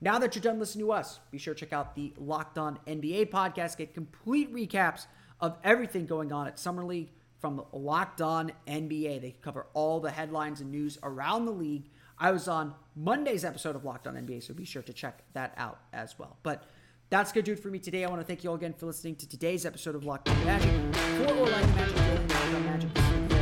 Now 0.00 0.18
that 0.18 0.34
you're 0.34 0.42
done 0.42 0.58
listening 0.58 0.86
to 0.86 0.92
us, 0.92 1.18
be 1.30 1.38
sure 1.38 1.54
to 1.54 1.60
check 1.60 1.72
out 1.72 1.94
the 1.94 2.14
Locked 2.16 2.56
On 2.56 2.78
NBA 2.86 3.30
podcast. 3.30 3.76
Get 3.76 3.94
complete 3.94 4.52
recaps 4.54 5.06
of 5.40 5.58
everything 5.64 6.06
going 6.06 6.32
on 6.32 6.46
at 6.46 6.58
Summer 6.58 6.84
League 6.84 7.10
from 7.40 7.64
Locked 7.72 8.20
On 8.20 8.52
NBA. 8.66 9.20
They 9.20 9.36
cover 9.42 9.66
all 9.74 10.00
the 10.00 10.10
headlines 10.10 10.60
and 10.60 10.70
news 10.70 10.98
around 11.02 11.46
the 11.46 11.52
league. 11.52 11.90
I 12.18 12.32
was 12.32 12.48
on 12.48 12.74
Monday's 12.96 13.44
episode 13.44 13.76
of 13.76 13.84
Locked 13.84 14.06
On 14.06 14.14
NBA, 14.14 14.42
so 14.42 14.54
be 14.54 14.64
sure 14.64 14.82
to 14.82 14.92
check 14.92 15.22
that 15.34 15.54
out 15.56 15.80
as 15.92 16.18
well. 16.18 16.36
But 16.42 16.64
that's 17.10 17.32
going 17.32 17.44
to 17.44 17.50
do 17.50 17.52
it 17.52 17.62
for 17.62 17.68
me 17.68 17.78
today. 17.78 18.04
I 18.04 18.08
want 18.08 18.20
to 18.20 18.26
thank 18.26 18.44
you 18.44 18.50
all 18.50 18.56
again 18.56 18.74
for 18.74 18.86
listening 18.86 19.16
to 19.16 19.28
today's 19.28 19.64
episode 19.64 19.94
of 19.94 20.04
Locked 20.04 20.28
On 20.28 20.44
Magic. 20.44 20.94
For 20.94 21.32
Orlando 21.34 21.74
Magic, 21.74 21.96
Daily 21.96 22.26
Locked 22.26 22.54
On 22.54 22.64
Magic, 22.64 22.90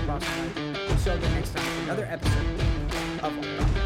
across 0.03 0.25
the 0.25 0.37
night. 0.37 0.79
We'll 0.89 0.97
see 0.99 1.11
you 1.11 1.17
again 1.17 1.35
next 1.35 1.55
time 1.55 1.65
for 1.65 1.83
another 1.85 2.05
episode 2.05 2.61
of 3.23 3.37
Locked 3.37 3.77
On. 3.77 3.86